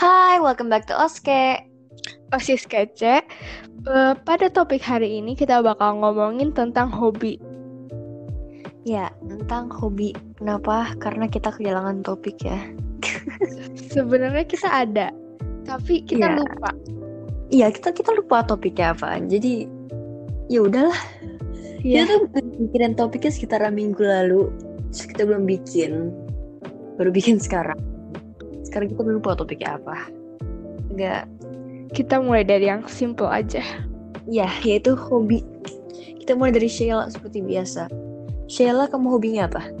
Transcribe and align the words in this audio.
Hai, 0.00 0.40
welcome 0.40 0.72
back 0.72 0.88
to 0.88 0.96
Oske. 0.96 1.60
Osis 2.32 2.64
Kece. 2.64 3.20
Eh, 3.84 4.14
pada 4.24 4.48
topik 4.48 4.80
hari 4.80 5.20
ini 5.20 5.36
kita 5.36 5.60
bakal 5.60 6.00
ngomongin 6.00 6.56
tentang 6.56 6.88
hobi. 6.88 7.36
Ya, 8.88 9.12
tentang 9.28 9.68
hobi. 9.68 10.16
Kenapa? 10.40 10.96
Karena 11.04 11.28
kita 11.28 11.52
kehilangan 11.52 12.00
topik 12.00 12.40
ya. 12.40 12.56
Sebenarnya 13.92 14.48
kita 14.48 14.72
ada, 14.72 15.12
tapi 15.68 16.00
kita 16.08 16.32
Iya. 16.32 16.36
lupa. 16.40 16.70
Iya, 17.52 17.66
kita 17.68 17.92
kita 17.92 18.16
lupa 18.16 18.40
topiknya 18.40 18.96
apa. 18.96 19.20
Jadi 19.20 19.68
ya 20.48 20.64
udahlah. 20.64 20.96
Iya. 21.84 22.08
Kita 22.08 22.40
tuh 22.40 22.48
mikirin 22.56 22.96
topiknya 22.96 23.36
sekitar 23.36 23.60
minggu 23.68 24.00
lalu. 24.00 24.48
Terus 24.96 25.04
kita 25.12 25.28
belum 25.28 25.44
bikin. 25.44 26.08
Baru 26.96 27.12
bikin 27.12 27.36
sekarang. 27.36 27.89
Sekarang 28.70 28.94
kita 28.94 29.02
lupa 29.02 29.34
topiknya 29.34 29.82
apa. 29.82 30.06
Enggak. 30.94 31.26
Kita 31.90 32.22
mulai 32.22 32.46
dari 32.46 32.70
yang 32.70 32.86
simple 32.86 33.26
aja. 33.26 33.66
Ya, 34.30 34.46
yaitu 34.62 34.94
hobi. 34.94 35.42
Kita 36.22 36.38
mulai 36.38 36.54
dari 36.54 36.70
Sheila 36.70 37.10
seperti 37.10 37.42
biasa. 37.42 37.90
Sheila, 38.46 38.86
kamu 38.86 39.10
hobinya 39.10 39.50
apa? 39.50 39.74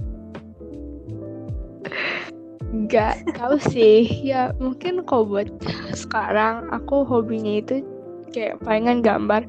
Nggak 2.74 3.38
tahu 3.38 3.62
sih. 3.70 4.10
Ya 4.26 4.50
mungkin 4.58 5.06
kalau 5.06 5.22
buat 5.22 5.46
sekarang 5.94 6.66
aku 6.74 7.06
hobinya 7.06 7.62
itu 7.62 7.86
kayak 8.34 8.58
palingan 8.66 9.06
gambar. 9.06 9.46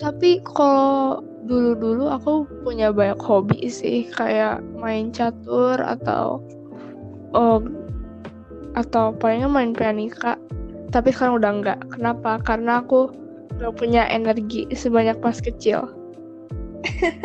Tapi 0.00 0.40
kalau 0.44 1.20
dulu-dulu 1.44 2.08
aku 2.08 2.48
punya 2.64 2.88
banyak 2.92 3.20
hobi 3.20 3.68
sih, 3.68 4.08
kayak 4.12 4.64
main 4.72 5.12
catur 5.12 5.76
atau 5.76 6.40
oh, 7.36 7.60
atau 8.74 9.14
palingan 9.14 9.50
main 9.50 9.72
pianika. 9.74 10.36
Tapi 10.90 11.14
sekarang 11.14 11.38
udah 11.38 11.50
enggak. 11.54 11.78
Kenapa? 11.94 12.42
Karena 12.42 12.82
aku 12.82 13.14
nggak 13.58 13.74
punya 13.78 14.06
energi 14.10 14.66
sebanyak 14.74 15.18
pas 15.22 15.38
kecil. 15.38 15.86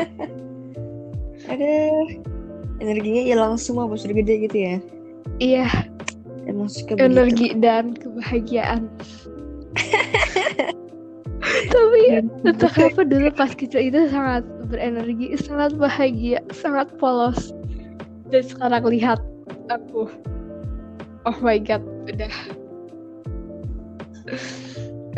Ada 1.51 1.71
energinya 2.81 3.21
hilang 3.21 3.55
semua 3.55 3.87
pas 3.87 4.01
udah 4.03 4.15
gede 4.17 4.35
gitu 4.49 4.57
ya. 4.57 4.75
Iya, 5.41 5.67
Emang 6.45 6.69
suka 6.69 6.93
begitu. 6.95 7.05
energi 7.09 7.47
dan 7.57 7.97
kebahagiaan. 7.97 8.89
Tapi 11.45 12.01
entah 12.45 12.71
kenapa 12.71 13.01
dulu 13.05 13.29
pas 13.33 13.51
kecil 13.53 13.89
itu 13.89 14.09
sangat 14.09 14.45
berenergi, 14.69 15.37
sangat 15.37 15.77
bahagia, 15.77 16.41
sangat 16.53 16.89
polos. 16.97 17.53
Dan 18.29 18.43
sekarang 18.45 18.85
lihat 18.89 19.21
aku. 19.69 20.09
Oh 21.25 21.37
my 21.41 21.57
god, 21.57 21.81
udah. 22.05 22.33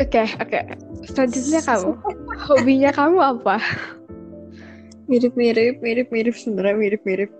Oke, 0.00 0.24
oke. 0.40 0.60
Selanjutnya 1.04 1.60
kamu. 1.60 1.90
Hobinya 2.48 2.90
kamu 2.96 3.18
apa? 3.20 3.60
Mirip-mirip, 5.04 5.84
mirip-mirip 5.84 6.32
sebenarnya 6.36 6.76
mirip-mirip. 6.76 7.30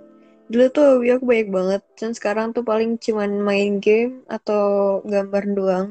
Dulu 0.48 0.64
tuh 0.72 0.84
hobi 0.96 1.12
aku 1.12 1.24
banyak 1.24 1.48
banget. 1.48 1.82
Dan 1.96 2.10
sekarang 2.12 2.52
tuh 2.52 2.64
paling 2.64 2.96
cuman 3.00 3.40
main 3.40 3.80
game 3.80 4.24
atau 4.28 5.00
gambar 5.04 5.44
doang. 5.52 5.86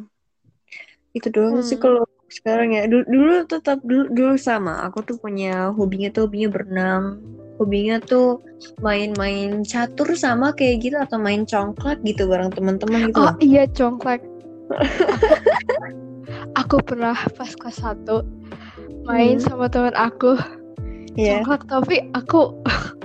Itu 1.13 1.33
doang 1.33 1.61
sih 1.65 1.77
Hmm. 1.77 1.85
kalau 1.85 2.03
sekarang 2.29 2.77
ya. 2.77 2.85
Dulu, 2.85 3.05
dulu 3.09 3.33
tetap 3.49 3.81
dulu, 3.81 4.05
dulu 4.13 4.35
sama. 4.37 4.85
Aku 4.85 5.01
tuh 5.01 5.17
punya 5.17 5.73
hobinya 5.73 6.09
tuh 6.13 6.29
hobinya 6.29 6.49
berenang. 6.53 7.21
Hobinya 7.57 7.97
tuh 7.99 8.41
main-main 8.81 9.65
catur 9.65 10.13
sama 10.13 10.53
kayak 10.53 10.75
gitu 10.85 10.97
atau 10.97 11.17
main 11.17 11.41
congklak 11.43 11.97
gitu 12.05 12.29
bareng 12.29 12.53
teman-teman 12.53 13.09
gitu 13.09 13.17
Oh 13.17 13.29
loh. 13.29 13.35
iya, 13.41 13.65
congklak. 13.73 14.21
aku 16.61 16.77
pernah 16.85 17.17
pas 17.33 17.49
kelas 17.49 17.81
1 17.81 18.21
main 19.07 19.39
Hmm. 19.39 19.45
sama 19.45 19.65
teman 19.71 19.95
aku 19.95 20.37
Iya. 21.17 21.41
congklak 21.41 21.65
tapi 21.65 22.05
aku 22.13 22.53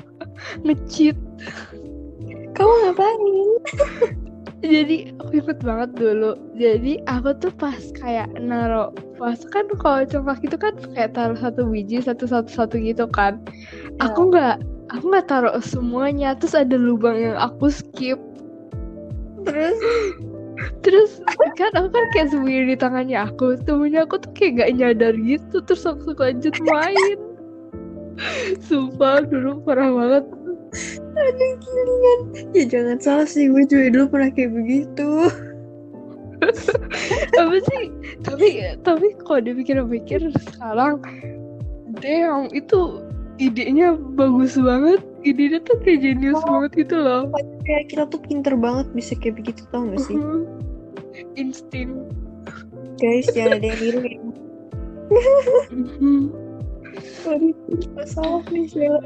nge-cheat. 0.68 1.16
Kamu 2.52 2.72
ngapain? 2.84 3.48
Jadi 4.62 5.10
aku 5.18 5.42
inget 5.42 5.58
banget 5.66 5.90
dulu. 5.98 6.38
Jadi 6.54 7.02
aku 7.10 7.34
tuh 7.42 7.52
pas 7.58 7.82
kayak 7.98 8.30
naro 8.38 8.94
pas 9.18 9.38
kan 9.50 9.66
kalau 9.82 10.06
congklak 10.06 10.40
itu 10.46 10.56
kan 10.56 10.74
kayak 10.94 11.18
taruh 11.18 11.38
satu 11.38 11.66
biji 11.66 11.98
satu 11.98 12.30
satu 12.30 12.50
satu 12.50 12.74
gitu 12.78 13.10
kan. 13.10 13.42
Ya. 13.98 14.06
Aku 14.06 14.30
nggak 14.30 14.62
aku 14.94 15.04
nggak 15.10 15.26
taruh 15.26 15.58
semuanya. 15.58 16.38
Terus 16.38 16.54
ada 16.54 16.78
lubang 16.78 17.18
yang 17.18 17.36
aku 17.38 17.74
skip. 17.74 18.18
Terus 19.42 19.78
Terus 20.82 21.22
kan 21.58 21.72
aku 21.74 21.88
kan 21.90 22.04
kayak 22.14 22.28
sembunyi 22.30 22.74
di 22.74 22.76
tangannya 22.78 23.18
aku. 23.18 23.58
Temennya 23.66 24.06
aku 24.06 24.22
tuh 24.22 24.30
kayak 24.34 24.62
gak 24.62 24.70
nyadar 24.78 25.14
gitu. 25.18 25.56
Terus 25.64 25.82
aku 25.86 26.14
lanjut 26.14 26.54
main. 26.70 27.18
Sumpah 28.66 29.24
dulu 29.26 29.62
parah 29.64 29.90
banget. 29.90 30.24
Ada 31.12 31.46
gilingan. 31.60 32.20
Ya 32.52 32.64
jangan 32.64 32.98
salah 32.98 33.26
sih, 33.28 33.48
gue 33.48 33.64
juga 33.66 33.92
dulu 33.92 34.04
pernah 34.08 34.30
kayak 34.32 34.52
begitu. 34.52 35.08
apa 37.38 37.56
sih 37.70 37.86
tapi 38.26 38.66
tapi 38.82 39.14
kalau 39.22 39.38
dipikir-pikir 39.38 40.26
sekarang 40.50 40.98
damn 42.02 42.50
itu 42.50 42.98
idenya 43.38 43.94
bagus 44.18 44.58
banget 44.58 44.98
idenya 45.22 45.62
tuh 45.62 45.78
kayak 45.86 46.02
jenius 46.02 46.42
Oh. 46.42 46.58
banget 46.58 46.82
gitu 46.82 46.98
loh 46.98 47.30
Kayak 47.62 47.94
kita 47.94 48.04
tuh 48.10 48.20
pinter 48.26 48.58
banget 48.58 48.90
bisa 48.90 49.14
kayak 49.14 49.38
begitu 49.38 49.62
tau 49.70 49.86
gak 49.86 50.02
sih? 50.02 50.18
Mhm. 50.18 50.42
insting 51.38 52.10
Guys, 52.98 53.30
jangan 53.30 53.62
ada 53.62 53.66
yang 53.70 53.78
niru 53.78 54.00
ya. 54.02 54.18
Mhm. 55.70 56.18
Sorry, 57.22 57.50
kita 57.70 58.02
salah 58.06 58.42
nih, 58.50 58.66
Sheila. 58.66 59.00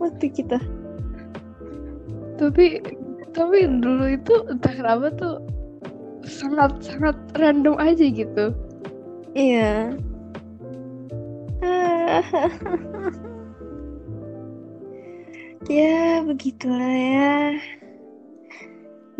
Mati 0.00 0.32
kita. 0.32 0.56
tapi 2.40 2.80
tapi 3.36 3.68
dulu 3.68 4.16
itu 4.16 4.32
entah 4.48 4.72
kenapa 4.72 5.12
tuh 5.12 5.44
sangat 6.24 6.72
sangat 6.80 7.12
random 7.36 7.76
aja 7.76 8.08
gitu 8.08 8.56
Iya. 9.36 9.94
ya, 15.70 16.26
begitulah 16.26 16.90
ya. 16.90 17.54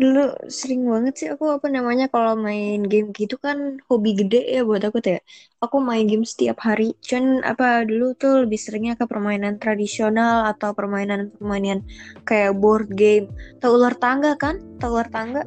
Dulu 0.01 0.49
sering 0.49 0.81
banget 0.91 1.13
sih 1.19 1.27
aku 1.33 1.45
apa 1.57 1.67
namanya 1.69 2.05
kalau 2.13 2.33
main 2.33 2.81
game 2.91 3.13
gitu 3.13 3.35
kan 3.45 3.57
hobi 3.85 4.11
gede 4.19 4.41
ya 4.55 4.61
buat 4.65 4.81
aku 4.87 4.97
tuh 5.05 5.11
ya. 5.17 5.21
Aku 5.61 5.77
main 5.77 6.05
game 6.09 6.25
setiap 6.25 6.57
hari. 6.65 6.97
Cuman 7.05 7.45
apa 7.45 7.85
dulu 7.89 8.17
tuh 8.17 8.33
lebih 8.49 8.57
seringnya 8.57 8.93
ke 8.97 9.05
permainan 9.05 9.61
tradisional 9.61 10.49
atau 10.51 10.73
permainan-permainan 10.73 11.85
kayak 12.25 12.57
board 12.57 12.89
game. 12.97 13.29
Tahu 13.61 13.71
ular 13.77 13.93
tangga 14.03 14.33
kan? 14.43 14.57
Tahu 14.81 14.91
ular 14.97 15.09
tangga? 15.13 15.41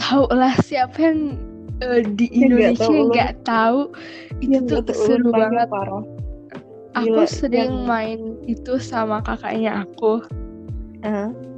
tahu 0.00 0.26
lah 0.34 0.54
siapa 0.66 0.96
yang 0.98 1.38
eh, 1.84 2.02
di 2.02 2.26
nggak 2.34 2.72
Indonesia 2.74 2.82
tahu 2.82 2.98
nggak 3.14 3.32
tahu 3.46 3.80
itu 4.42 4.54
Yang 4.54 4.64
tuh 4.66 4.80
tahu 4.90 5.02
seru 5.06 5.30
banget 5.30 5.66
Parah. 5.70 6.02
aku 6.96 7.06
Gila, 7.06 7.26
sering 7.30 7.72
main 7.86 8.20
itu 8.50 8.82
sama 8.82 9.22
kakaknya 9.22 9.86
aku 9.86 10.24
Heeh. 11.06 11.49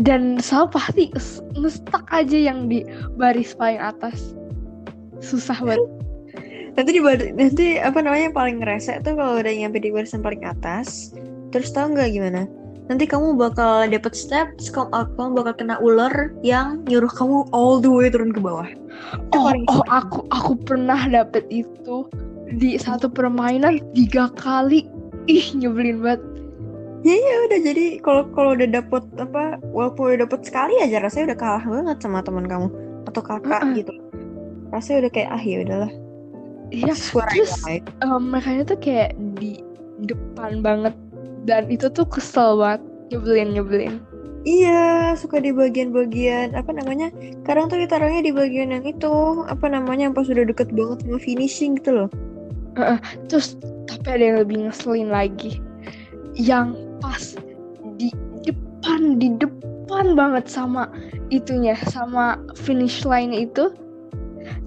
Dan 0.00 0.40
selalu 0.40 0.68
pasti 0.72 1.04
ngestak 1.52 2.04
aja 2.08 2.38
yang 2.52 2.68
di 2.72 2.84
baris 3.20 3.52
paling 3.52 3.80
atas. 3.80 4.32
Susah 5.20 5.60
banget. 5.60 5.84
Nanti 6.76 6.96
di 6.96 7.04
nanti 7.36 7.66
apa 7.76 8.00
namanya 8.00 8.32
yang 8.32 8.36
paling 8.36 8.56
ngerese 8.64 9.04
tuh 9.04 9.12
kalau 9.12 9.44
udah 9.44 9.52
nyampe 9.52 9.76
di 9.76 9.92
barisan 9.92 10.24
paling 10.24 10.40
atas 10.40 11.12
terus 11.52 11.68
tahu 11.68 11.92
nggak 11.92 12.16
gimana? 12.16 12.48
Nanti 12.88 13.04
kamu 13.04 13.36
bakal 13.36 13.92
dapet 13.92 14.16
step 14.16 14.56
terus 14.56 14.72
kamu, 14.72 14.88
kamu 14.88 15.28
bakal 15.36 15.52
kena 15.52 15.76
ular 15.84 16.32
yang 16.40 16.80
nyuruh 16.88 17.12
kamu 17.12 17.44
all 17.52 17.76
the 17.76 17.92
way 17.92 18.08
turun 18.08 18.32
ke 18.32 18.40
bawah. 18.40 18.64
Itu 19.12 19.36
oh, 19.36 19.52
paling 19.52 19.64
oh 19.68 19.84
aku 19.92 20.24
aku 20.32 20.52
pernah 20.64 20.96
dapet 21.12 21.44
itu 21.52 22.08
di 22.56 22.80
satu 22.80 23.12
permainan 23.12 23.84
tiga 23.92 24.32
kali. 24.40 24.88
Ih 25.28 25.52
nyebelin 25.52 26.00
banget 26.00 26.24
ya 27.02 27.14
ya 27.18 27.34
udah 27.50 27.58
jadi 27.62 27.84
kalau 27.98 28.22
kalau 28.30 28.54
udah 28.54 28.68
dapet 28.70 29.02
apa 29.18 29.58
walaupun 29.74 30.14
udah 30.14 30.18
dapet 30.26 30.40
sekali 30.46 30.78
aja 30.78 31.02
rasanya 31.02 31.34
udah 31.34 31.38
kalah 31.38 31.64
banget 31.66 31.96
sama 31.98 32.22
teman 32.22 32.46
kamu 32.46 32.68
atau 33.10 33.22
kakak 33.22 33.62
Mm-mm. 33.62 33.76
gitu 33.82 33.92
rasanya 34.70 34.98
udah 35.06 35.12
kayak 35.12 35.30
ah 35.34 35.42
ya 35.42 35.56
udahlah 35.66 35.92
iya 36.70 36.94
suara 36.94 37.30
terus 37.34 37.58
em, 37.66 38.22
mereka 38.30 38.62
tuh 38.64 38.78
kayak 38.78 39.10
di 39.36 39.58
depan 40.06 40.62
banget 40.62 40.94
dan 41.42 41.66
itu 41.68 41.90
tuh 41.90 42.06
kesel 42.06 42.58
banget 42.58 42.82
nyebelin 43.10 43.50
nyebelin 43.54 43.96
Iya, 44.42 45.14
suka 45.14 45.38
di 45.38 45.54
bagian-bagian 45.54 46.58
apa 46.58 46.74
namanya? 46.74 47.14
Kadang 47.46 47.70
tuh 47.70 47.78
ditaruhnya 47.78 48.26
di 48.26 48.34
bagian 48.34 48.74
yang 48.74 48.82
itu, 48.82 49.46
apa 49.46 49.70
namanya? 49.70 50.10
Yang 50.10 50.14
pas 50.18 50.26
udah 50.34 50.44
deket 50.50 50.68
banget 50.74 51.06
sama 51.06 51.18
finishing 51.22 51.78
gitu 51.78 51.94
loh. 51.94 52.08
terus 53.30 53.54
tapi 53.86 54.08
ada 54.18 54.24
yang 54.32 54.38
lebih 54.42 54.56
ngeselin 54.66 55.12
lagi 55.12 55.60
yang 56.34 56.74
pas 57.02 57.24
di 58.00 58.08
depan 58.46 59.18
di 59.20 59.28
depan 59.42 60.14
banget 60.14 60.46
sama 60.48 60.88
itunya 61.34 61.74
sama 61.90 62.38
finish 62.54 63.02
line 63.04 63.34
itu 63.34 63.74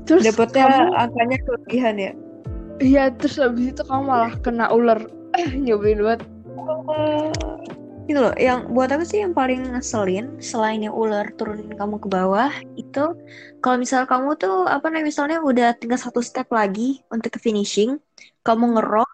terus 0.07 0.25
Dapetnya 0.25 0.67
kamu 0.67 0.83
angkanya 0.95 1.37
kelebihan 1.45 1.95
ya. 1.97 2.11
iya 2.83 3.01
terus 3.17 3.35
habis 3.41 3.65
itu 3.73 3.81
kamu 3.87 4.03
malah 4.11 4.33
kena 4.43 4.65
ular 4.71 4.99
nyebelin 5.65 6.01
banget 6.05 6.21
Oh, 6.57 7.31
gitu 8.07 8.19
loh. 8.23 8.33
Yang 8.47 8.59
buat 8.75 8.89
aku 8.93 9.03
sih 9.11 9.19
yang 9.23 9.33
paling 9.39 9.59
ngeselin 9.73 10.25
selain 10.51 10.79
yang 10.85 10.95
ular 10.95 11.25
turunin 11.37 11.71
kamu 11.79 11.95
ke 12.03 12.07
bawah 12.15 12.51
itu 12.81 12.99
kalau 13.61 13.77
misal 13.83 14.01
kamu 14.11 14.29
tuh 14.41 14.53
apa 14.75 14.85
namanya 14.89 15.07
misalnya 15.11 15.37
udah 15.49 15.67
tinggal 15.79 15.99
satu 16.05 16.21
step 16.29 16.47
lagi 16.59 16.81
untuk 17.13 17.29
ke 17.35 17.39
finishing, 17.45 17.91
kamu 18.45 18.65
ngerok, 18.77 19.09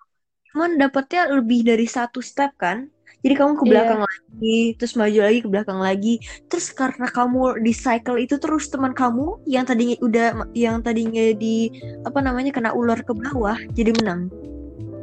cuman 0.52 0.72
dapetnya 0.82 1.22
lebih 1.36 1.60
dari 1.70 1.86
satu 1.98 2.20
step 2.24 2.52
kan. 2.64 2.78
Jadi 3.22 3.34
kamu 3.34 3.54
ke 3.54 3.64
Iya. 3.64 3.70
belakang 3.70 4.02
lagi, 4.02 4.58
terus 4.76 4.94
maju 4.94 5.20
lagi 5.22 5.40
ke 5.40 5.50
belakang 5.50 5.80
lagi. 5.80 6.14
Terus 6.50 6.66
karena 6.72 7.06
kamu 7.06 7.62
di 7.62 7.70
cycle 7.70 8.18
itu 8.18 8.36
terus 8.36 8.66
teman 8.68 8.92
kamu 8.92 9.38
yang 9.46 9.62
tadinya 9.62 9.94
udah 10.02 10.26
yang 10.52 10.82
tadinya 10.82 11.30
di 11.32 11.70
apa 12.02 12.18
namanya 12.18 12.50
kena 12.50 12.74
ular 12.74 12.98
ke 13.00 13.14
bawah 13.14 13.58
jadi 13.72 13.94
menang. 14.02 14.30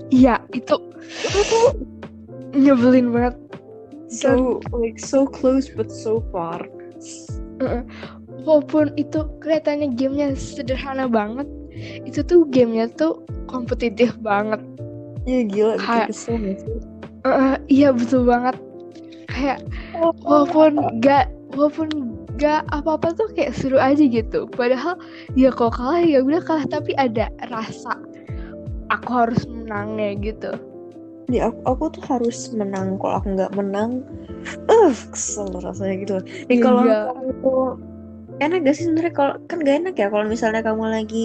iya 0.08 0.40
itu 0.50 0.72
nyebelin 2.56 3.12
banget 3.12 3.36
So 4.08 4.56
like 4.72 4.96
so 4.96 5.28
close 5.28 5.68
but 5.68 5.92
so 5.92 6.24
far. 6.32 6.64
Heeh. 7.60 7.84
walaupun 8.40 8.96
itu 8.96 9.28
kelihatannya 9.38 9.92
gamenya 9.92 10.32
sederhana 10.32 11.04
banget 11.04 11.44
itu 12.02 12.24
tuh 12.24 12.48
gamenya 12.48 12.88
tuh 12.88 13.20
kompetitif 13.46 14.16
banget 14.18 14.64
Iya 15.22 15.40
gila 15.44 15.74
Kayak- 15.76 16.08
kesel 16.08 16.40
gak 16.40 16.56
sih? 16.56 16.78
Heeh, 17.26 17.54
iya 17.70 17.88
betul 17.90 18.26
banget. 18.28 18.56
Kayak 19.28 19.62
walaupun 20.24 20.78
gak 21.02 21.30
walaupun 21.54 21.88
gak 22.38 22.62
apa-apa 22.70 23.14
tuh 23.18 23.28
kayak 23.34 23.54
seru 23.58 23.78
aja 23.78 24.00
gitu. 24.02 24.46
Padahal 24.54 24.94
ya 25.34 25.50
kalau 25.50 25.72
kalah 25.74 26.02
ya 26.02 26.22
udah 26.22 26.42
kalah. 26.42 26.66
Tapi 26.66 26.94
ada 26.94 27.26
rasa 27.50 27.98
aku 28.94 29.10
harus 29.10 29.42
menangnya 29.50 30.14
gitu. 30.22 30.52
Ya 31.28 31.52
aku, 31.52 31.60
aku 31.66 31.84
tuh 31.98 32.04
harus 32.08 32.48
menang. 32.56 32.96
Kalau 32.96 33.20
aku 33.20 33.28
nggak 33.36 33.52
menang, 33.52 34.00
uh 34.72 34.94
kesel 35.12 35.52
rasanya 35.60 35.94
gitu. 36.00 36.16
Nih 36.48 36.56
Iya. 36.56 36.64
kalau 36.64 36.84
tuh 37.44 37.64
enak 38.40 38.64
gak 38.64 38.74
sih 38.78 38.88
sebenarnya? 38.88 39.12
Kalau 39.12 39.34
kan 39.50 39.58
gak 39.60 39.76
enak 39.84 39.94
ya 39.98 40.08
kalau 40.08 40.24
misalnya 40.24 40.62
kamu 40.64 40.84
lagi 40.88 41.24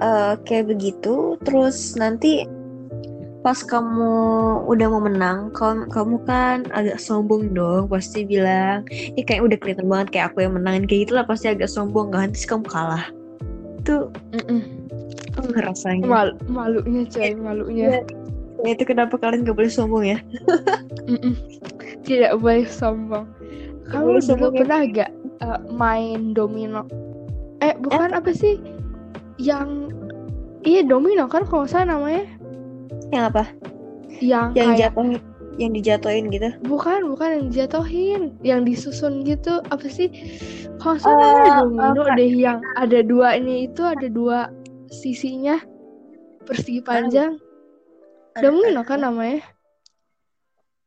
eh, 0.00 0.34
kayak 0.44 0.76
begitu, 0.76 1.40
terus 1.46 1.96
nanti 1.96 2.44
pas 3.40 3.56
kamu 3.64 4.12
udah 4.68 4.86
mau 4.92 5.02
menang, 5.02 5.48
kamu, 5.56 5.88
kamu 5.88 6.16
kan 6.28 6.68
agak 6.76 7.00
sombong 7.00 7.56
dong, 7.56 7.88
pasti 7.88 8.28
bilang, 8.28 8.84
ini 8.92 9.24
kayak 9.24 9.48
udah 9.48 9.56
kelihatan 9.56 9.88
banget 9.88 10.08
kayak 10.12 10.26
aku 10.32 10.44
yang 10.44 10.54
menangin 10.60 10.84
kayak 10.84 11.08
gitu 11.08 11.12
lah 11.16 11.24
pasti 11.24 11.48
agak 11.48 11.72
sombong 11.72 12.12
kan, 12.12 12.36
terus 12.36 12.44
kamu 12.44 12.64
kalah. 12.68 13.08
Itu 13.80 14.12
Mm-mm. 14.36 14.60
apa 15.40 15.48
ngerasanya? 15.56 16.04
Mal 16.04 16.28
malunya 16.52 17.08
coy 17.08 17.32
malunya 17.32 18.04
Ya, 18.60 18.76
itu 18.76 18.84
kenapa 18.84 19.16
kalian 19.16 19.48
gak 19.48 19.56
boleh 19.56 19.72
sombong 19.72 20.04
ya? 20.04 20.18
Mm-mm. 21.08 21.32
tidak 22.04 22.36
boleh 22.40 22.68
sombong 22.68 23.24
kamu 23.88 24.04
boleh 24.04 24.20
dulu 24.20 24.28
sombong 24.28 24.52
ya. 24.52 24.58
pernah 24.62 24.80
gak 24.92 25.10
uh, 25.42 25.60
main 25.72 26.36
domino 26.36 26.84
eh 27.60 27.74
bukan 27.80 28.12
apa 28.12 28.30
sih 28.32 28.60
yang 29.40 29.92
iya 30.64 30.84
domino 30.84 31.24
kan 31.28 31.44
kalau 31.48 31.64
salah 31.64 31.96
namanya 31.96 32.24
Yang 33.10 33.24
apa? 33.34 33.44
yang, 34.20 34.46
Yang 34.54 34.70
kayak 34.70 34.78
jatuh, 34.78 35.06
yang 35.58 35.72
dijatuhin 35.74 36.24
gitu? 36.32 36.48
bukan 36.64 37.00
bukan 37.10 37.28
yang 37.36 37.48
jatuhin 37.52 38.22
yang 38.40 38.60
disusun 38.64 39.26
gitu. 39.26 39.60
Apa 39.68 39.86
sih? 39.90 40.08
Kalau 40.80 40.96
salah 40.96 41.60
Oh, 41.60 41.68
domino 41.68 42.02
oh, 42.06 42.08
deh 42.16 42.32
yang 42.32 42.64
ada 42.80 43.04
duanya 43.04 43.68
itu 43.68 43.82
ada 43.84 44.06
dua 44.08 44.48
sisinya. 44.88 45.60
Persegi 46.48 46.80
panjang. 46.80 47.36
Domino 48.40 48.80
kan 48.86 49.04
namanya? 49.04 49.44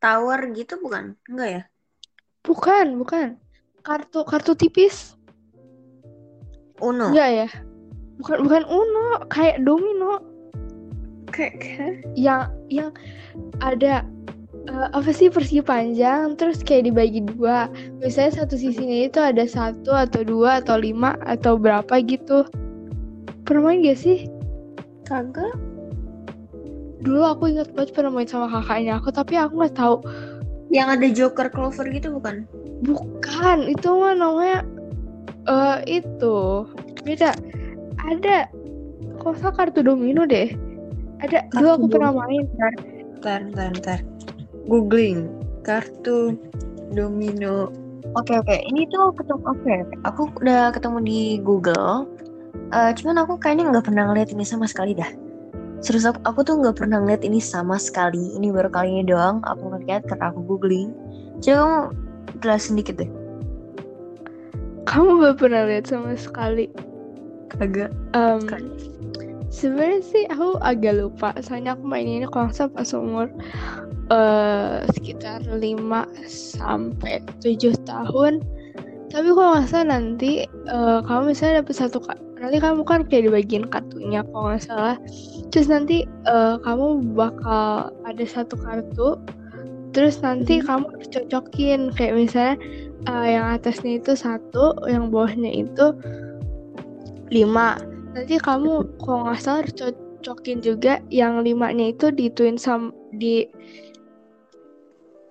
Tower 0.02 0.40
gitu 0.52 0.82
bukan? 0.82 1.16
Enggak 1.30 1.50
ya? 1.50 1.64
bukan 2.44 3.00
bukan. 3.00 3.28
Kartu 3.84 4.28
kartu 4.28 4.52
tipis. 4.56 5.16
Uno. 6.84 7.16
enggak 7.16 7.30
ya? 7.32 7.48
Bukan 8.20 8.38
bukan 8.44 8.64
uno 8.68 9.24
kayak 9.32 9.64
domino 9.64 10.33
Kayak 11.34 11.54
kayak- 11.60 12.00
yang 12.14 12.54
yang 12.70 12.92
ada 13.66 14.06
eh, 14.70 14.88
apa 14.94 15.10
sih 15.12 15.28
persegi 15.34 15.60
panjang 15.66 16.38
terus 16.38 16.62
kayak 16.62 16.94
dibagi 16.94 17.26
dua. 17.26 17.68
Misalnya 18.00 18.46
satu 18.46 18.56
sisinya 18.56 19.10
itu 19.10 19.20
ada 19.20 19.44
satu 19.44 19.92
atau 19.92 20.22
dua 20.24 20.62
atau 20.64 20.78
lima 20.80 21.18
atau 21.26 21.58
berapa 21.58 22.00
gitu. 22.06 22.46
Pernah 23.44 23.74
main 23.74 23.84
gak 23.84 24.00
sih? 24.00 24.30
Kagak. 25.04 25.52
dulu 27.04 27.20
aku 27.20 27.52
ingat 27.52 27.68
banget 27.76 27.92
pernah 27.92 28.16
main 28.16 28.32
sama 28.32 28.48
kakaknya 28.48 28.96
aku 28.96 29.12
tapi 29.12 29.36
aku 29.36 29.60
nggak 29.60 29.76
tahu. 29.76 30.00
Yang 30.72 30.88
ada 30.88 31.08
Joker 31.12 31.48
Clover 31.52 31.86
gitu 31.92 32.16
bukan? 32.16 32.48
bukan 32.84 33.68
itu 33.68 33.88
mah 33.92 34.16
namanya 34.16 34.64
eh 35.52 36.00
itu. 36.00 36.64
Beda. 37.04 37.36
Ada 38.00 38.48
kok 39.20 39.36
salah 39.40 39.56
kartu 39.56 39.84
domino 39.84 40.24
deh 40.24 40.56
ada 41.24 41.40
dulu 41.56 41.68
aku 41.72 41.86
pernah 41.88 42.12
main 42.12 42.46
Ntar, 43.24 43.40
ntar, 43.56 43.72
ntar. 43.80 44.00
Googling 44.68 45.32
kartu 45.64 46.36
domino. 46.92 47.72
Oke 48.20 48.36
oke, 48.36 48.56
ini 48.68 48.84
tuh 48.92 49.16
ketemu 49.16 49.44
oke. 49.48 49.76
Aku 50.04 50.28
udah 50.44 50.76
ketemu 50.76 50.98
di 51.02 51.20
Google. 51.40 52.06
Eh, 52.76 52.92
cuman 53.00 53.24
aku 53.24 53.40
kayaknya 53.40 53.72
nggak 53.72 53.88
pernah 53.88 54.12
ngeliat 54.12 54.30
ini 54.36 54.44
sama 54.44 54.68
sekali 54.68 54.92
dah. 54.92 55.08
Serius 55.80 56.04
aku, 56.04 56.20
aku 56.28 56.40
tuh 56.44 56.60
nggak 56.60 56.84
pernah 56.84 57.00
ngeliat 57.00 57.24
ini 57.24 57.40
sama 57.40 57.80
sekali. 57.80 58.36
Ini 58.36 58.52
baru 58.52 58.68
kali 58.68 59.00
ini 59.00 59.04
doang 59.08 59.40
aku 59.48 59.72
ngeliat 59.72 60.04
karena 60.04 60.36
aku 60.36 60.44
googling. 60.44 60.92
Coba 61.40 61.64
kamu 61.64 61.80
jelasin 62.44 62.76
dikit 62.76 62.96
deh. 63.00 63.12
kamu 64.84 65.26
gak 65.26 65.38
pernah 65.42 65.64
lihat 65.66 65.90
sama 65.90 66.14
sekali 66.14 66.70
Kagak. 67.50 67.90
Kan. 68.14 68.64
Sebenarnya 69.54 70.02
sih 70.02 70.24
aku 70.34 70.58
agak 70.66 70.98
lupa 70.98 71.30
soalnya 71.46 71.78
aku 71.78 71.86
main 71.86 72.10
ini 72.10 72.26
salah 72.58 72.74
pas 72.74 72.90
umur 72.98 73.30
eh 74.10 74.82
sekitar 74.98 75.46
5 75.46 76.10
sampai 76.28 77.22
7 77.40 77.78
tahun. 77.86 78.42
Tapi 79.14 79.30
kalau 79.30 79.62
nggak 79.62 79.70
salah 79.70 79.88
nanti 79.94 80.44
eh, 80.50 81.00
kamu 81.06 81.32
misalnya 81.32 81.62
dapet 81.62 81.76
satu 81.78 82.02
nanti 82.42 82.58
kamu 82.60 82.82
kan 82.84 83.08
kayak 83.08 83.32
dibagiin 83.32 83.70
kartunya 83.70 84.26
kalau 84.34 84.52
nggak 84.52 84.66
salah. 84.66 84.96
Terus 85.54 85.70
nanti 85.70 86.04
eh, 86.28 86.56
kamu 86.66 87.14
bakal 87.14 87.94
ada 88.04 88.26
satu 88.26 88.58
kartu 88.58 89.22
terus 89.94 90.18
nanti 90.26 90.58
Mhm. 90.58 90.66
kamu 90.66 90.84
harus 90.90 91.10
cocokin. 91.14 91.82
Kayak 91.94 92.14
misalnya 92.18 92.56
eh, 93.08 93.28
yang 93.38 93.46
atasnya 93.54 94.02
itu 94.02 94.18
satu 94.18 94.74
yang 94.90 95.14
bawahnya 95.14 95.54
itu 95.54 95.94
lima 97.32 97.93
nanti 98.14 98.38
kamu 98.38 99.02
kalau 99.02 99.26
nggak 99.26 99.42
salah 99.42 99.66
cocokin 99.66 100.62
juga 100.62 101.02
yang 101.10 101.42
limanya 101.42 101.90
itu 101.90 102.14
dituin 102.14 102.62
sam 102.62 102.94
di 103.10 103.50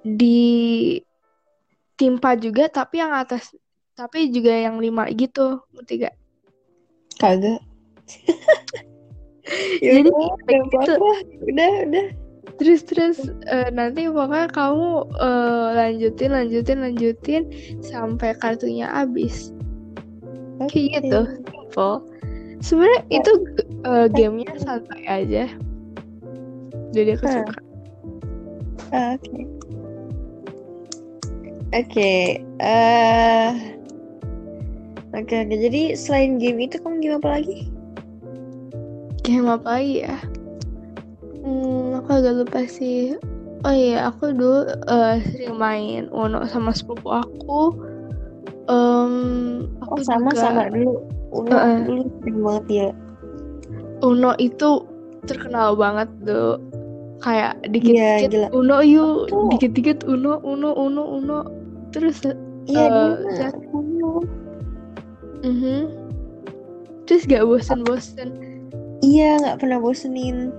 di 0.03 0.99
timpa 1.95 2.35
juga 2.35 2.67
tapi 2.67 2.99
yang 2.99 3.15
atas 3.15 3.55
tapi 3.95 4.33
juga 4.35 4.51
yang 4.51 4.83
lima 4.83 5.07
gitu 5.15 5.63
ngerti 5.77 6.09
gak? 6.09 6.17
Kagak. 7.21 7.61
Jadi, 9.85 10.09
udah, 10.09 10.33
kayak 10.49 10.65
udah, 10.65 10.81
gitu. 10.81 10.95
udah, 11.51 11.73
udah. 11.87 12.07
Terus 12.59 12.81
terus 12.87 13.19
eh, 13.51 13.69
nanti 13.75 14.07
pokoknya 14.09 14.49
kamu 14.51 14.89
eh, 15.19 15.69
lanjutin 15.77 16.31
lanjutin 16.33 16.79
lanjutin 16.83 17.43
sampai 17.85 18.35
kartunya 18.39 18.89
habis. 18.91 19.53
Kayak 20.71 21.05
gitu, 21.05 21.21
simple. 21.47 22.07
Sebenarnya 22.63 23.03
itu 23.11 23.33
eh, 23.83 24.07
gamenya 24.15 24.55
santai 24.63 25.03
aja. 25.05 25.45
Jadi 26.95 27.11
aku 27.19 27.27
Hmm. 27.27 27.37
suka. 27.43 27.55
Oke. 28.93 29.41
Oke. 31.73 32.13
eh 32.63 33.51
Oke, 35.13 35.35
oke. 35.45 35.57
Jadi 35.59 35.93
selain 35.93 36.41
game 36.41 36.65
itu 36.65 36.81
kamu 36.81 37.05
game 37.05 37.17
apa 37.21 37.29
lagi? 37.41 37.69
Game 39.27 39.45
apa 39.51 39.69
lagi 39.81 40.07
ya? 40.09 40.17
Hmm, 41.43 41.99
aku 42.01 42.09
agak 42.17 42.47
lupa 42.47 42.65
sih. 42.65 43.19
Oh 43.63 43.75
iya, 43.75 44.09
aku 44.11 44.33
dulu 44.35 44.67
eh, 44.89 45.19
sering 45.35 45.55
main 45.59 46.03
Uno 46.11 46.47
sama 46.49 46.73
sepupu 46.73 47.13
aku. 47.13 47.77
Oh, 48.71 49.07
aku 49.85 50.01
sama 50.07 50.31
juga 50.33 50.41
sama 50.49 50.63
dulu. 50.71 51.03
Uno 51.33 51.49
Heeh. 51.49 51.77
dulu 51.89 52.03
sering 52.21 52.39
banget 52.45 52.65
ya. 52.69 52.89
Uno 54.05 54.37
itu 54.37 54.85
terkenal 55.25 55.73
banget 55.75 56.09
tuh. 56.29 56.61
Kayak 57.23 57.63
dikit-dikit 57.71 58.31
gila. 58.35 58.49
Uno 58.51 58.83
yuk, 58.83 59.31
dikit-dikit 59.55 60.03
Uno, 60.05 60.43
Uno, 60.43 60.75
Uno, 60.75 61.03
Uno. 61.07 61.39
Terus 61.95 62.19
Iya, 62.71 62.87
Eh, 62.87 63.11
dia. 63.35 63.51
Uno. 63.75 64.23
Mhm. 65.43 65.91
Terus 67.07 67.27
gak 67.27 67.43
bosen-bosen. 67.43 68.31
Iya, 69.03 69.43
nggak 69.43 69.67
pernah 69.67 69.83
bosenin. 69.83 70.55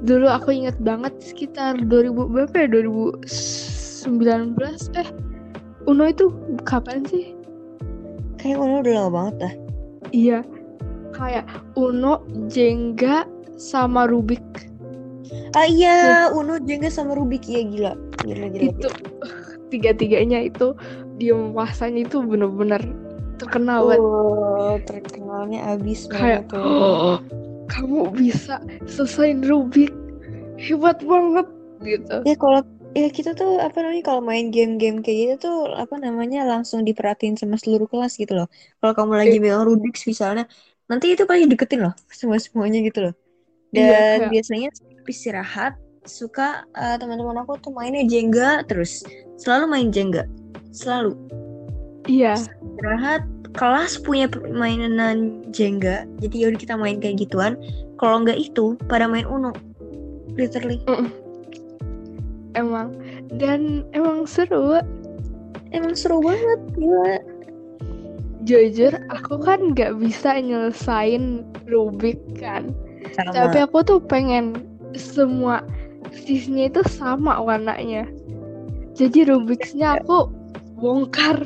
Dulu 0.00 0.32
aku 0.32 0.56
inget 0.56 0.80
banget 0.80 1.12
sekitar 1.20 1.76
2000 1.76 2.24
berapa 2.24 2.56
ya? 2.56 2.66
2019 2.72 4.88
eh 4.96 5.08
Uno 5.84 6.08
itu 6.08 6.32
kapan 6.64 7.04
sih? 7.04 7.36
Kayak 8.40 8.64
Uno 8.64 8.80
udah 8.80 8.92
lama 8.96 9.10
banget 9.12 9.34
dah. 9.44 9.54
Iya. 10.10 10.46
Kayak 11.14 11.46
Uno, 11.74 12.22
Jenga 12.48 13.26
sama 13.60 14.06
Rubik. 14.08 14.42
Ah 15.54 15.66
iya, 15.66 16.30
Uno 16.30 16.58
Jenga 16.62 16.88
sama 16.90 17.18
Rubik 17.18 17.46
iya 17.50 17.62
gila. 17.66 17.92
Gila 18.22 18.46
gila. 18.52 18.62
itu 18.74 18.88
tiga-tiganya 19.70 20.42
itu 20.50 20.74
dia 21.16 21.34
masanya 21.34 22.04
itu 22.04 22.18
bener-bener 22.22 22.82
terkenal 23.38 23.86
banget. 23.86 24.00
Oh, 24.02 24.74
terkenalnya 24.84 25.60
abis 25.78 26.10
kayak 26.10 26.50
banget 26.50 26.58
tuh. 26.58 26.64
"Oh, 26.66 27.16
kamu 27.70 28.10
bisa 28.12 28.58
selesaiin 28.84 29.46
Rubik 29.46 29.94
hebat 30.60 31.00
banget 31.00 31.46
gitu 31.80 32.16
Ya 32.28 32.36
kalau 32.36 32.60
ya 32.90 33.06
kita 33.08 33.38
tuh 33.38 33.62
apa 33.62 33.86
namanya 33.86 34.02
kalau 34.02 34.18
main 34.20 34.50
game-game 34.50 34.98
kayak 35.00 35.18
gitu 35.18 35.34
tuh 35.46 35.56
apa 35.72 35.94
namanya 35.96 36.42
langsung 36.42 36.82
diperhatiin 36.82 37.38
sama 37.38 37.54
seluruh 37.54 37.86
kelas 37.86 38.18
gitu 38.18 38.34
loh. 38.34 38.48
Kalau 38.82 38.92
kamu 38.98 39.12
lagi 39.14 39.36
megang 39.38 39.62
Rubik's 39.62 40.02
misalnya, 40.04 40.50
nanti 40.90 41.14
itu 41.14 41.22
pasti 41.22 41.46
deketin 41.46 41.86
loh 41.86 41.94
semua 42.18 42.38
semuanya 42.42 42.82
gitu 42.82 43.10
loh. 43.10 43.14
Dan 43.70 43.86
Iya, 43.86 43.98
kayak- 44.18 44.30
biasanya 44.34 44.68
setiap 44.74 45.06
istirahat 45.06 45.74
suka 46.02 46.66
eh, 46.74 46.96
teman-teman 46.98 47.46
aku 47.46 47.60
tuh 47.62 47.70
mainnya 47.70 48.02
Jenga 48.02 48.66
terus. 48.66 49.06
Selalu 49.38 49.64
main 49.70 49.88
Jenga 49.94 50.26
selalu. 50.74 51.14
Iya. 52.10 52.34
Istirahat 52.34 53.22
kelas 53.54 53.98
punya 54.02 54.26
permainan 54.30 55.42
Jenga 55.50 56.06
jadi 56.22 56.36
yaudah 56.46 56.58
kita 56.58 56.74
main 56.74 56.98
kayak 56.98 57.22
gituan. 57.22 57.54
Kalau 58.02 58.22
nggak 58.26 58.38
itu 58.38 58.74
pada 58.90 59.06
main 59.06 59.26
Uno 59.30 59.54
literally 60.34 60.80
emang. 62.54 62.94
Dan 63.38 63.86
emang 63.94 64.26
seru. 64.26 64.80
Emang 65.70 65.94
seru 65.94 66.18
banget 66.22 66.60
gila. 66.74 67.16
Jujur 68.48 68.92
aku 69.12 69.36
kan 69.44 69.76
nggak 69.76 70.00
bisa 70.00 70.40
nyelesain 70.40 71.44
Rubik 71.68 72.18
kan. 72.40 72.72
Sama. 73.14 73.32
Tapi 73.36 73.58
aku 73.62 73.84
tuh 73.84 74.00
pengen 74.00 74.56
semua 74.96 75.62
sisinya 76.10 76.66
itu 76.66 76.82
sama 76.90 77.38
warnanya. 77.38 78.08
Jadi 78.96 79.28
Rubiknya 79.28 80.00
aku 80.02 80.32
bongkar. 80.80 81.38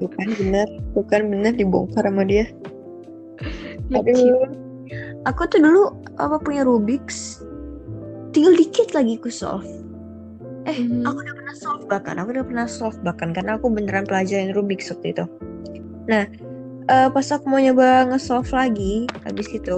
Tuh 0.00 0.08
kan 0.16 0.28
bener 0.40 0.66
tuh 0.96 1.04
kan 1.06 1.28
bener 1.28 1.52
dibongkar 1.54 2.02
sama 2.08 2.24
dia. 2.24 2.48
Aduh. 3.90 4.46
aku 5.28 5.42
tuh 5.52 5.60
dulu 5.60 5.92
apa 6.16 6.40
punya 6.40 6.64
Rubik's? 6.64 7.44
Tinggal 8.30 8.56
dikit 8.56 8.94
lagi 8.94 9.18
ku 9.18 9.28
solve 9.28 9.66
eh 10.68 10.76
Mhm. 10.76 11.08
aku 11.08 11.16
udah 11.24 11.34
pernah 11.36 11.56
solve 11.56 11.84
bahkan 11.88 12.14
aku 12.20 12.28
udah 12.36 12.44
pernah 12.46 12.66
solve 12.68 12.98
bahkan 13.00 13.32
karena 13.32 13.56
aku 13.56 13.72
beneran 13.72 14.04
pelajarin 14.04 14.52
Rubik's 14.52 14.92
waktu 14.92 15.16
itu. 15.16 15.24
Nah 16.08 16.24
eh, 16.90 17.08
pas 17.08 17.26
aku 17.32 17.46
mau 17.48 17.60
nyoba 17.62 18.10
nge-solve 18.10 18.50
lagi 18.50 19.06
habis 19.24 19.46
itu 19.54 19.72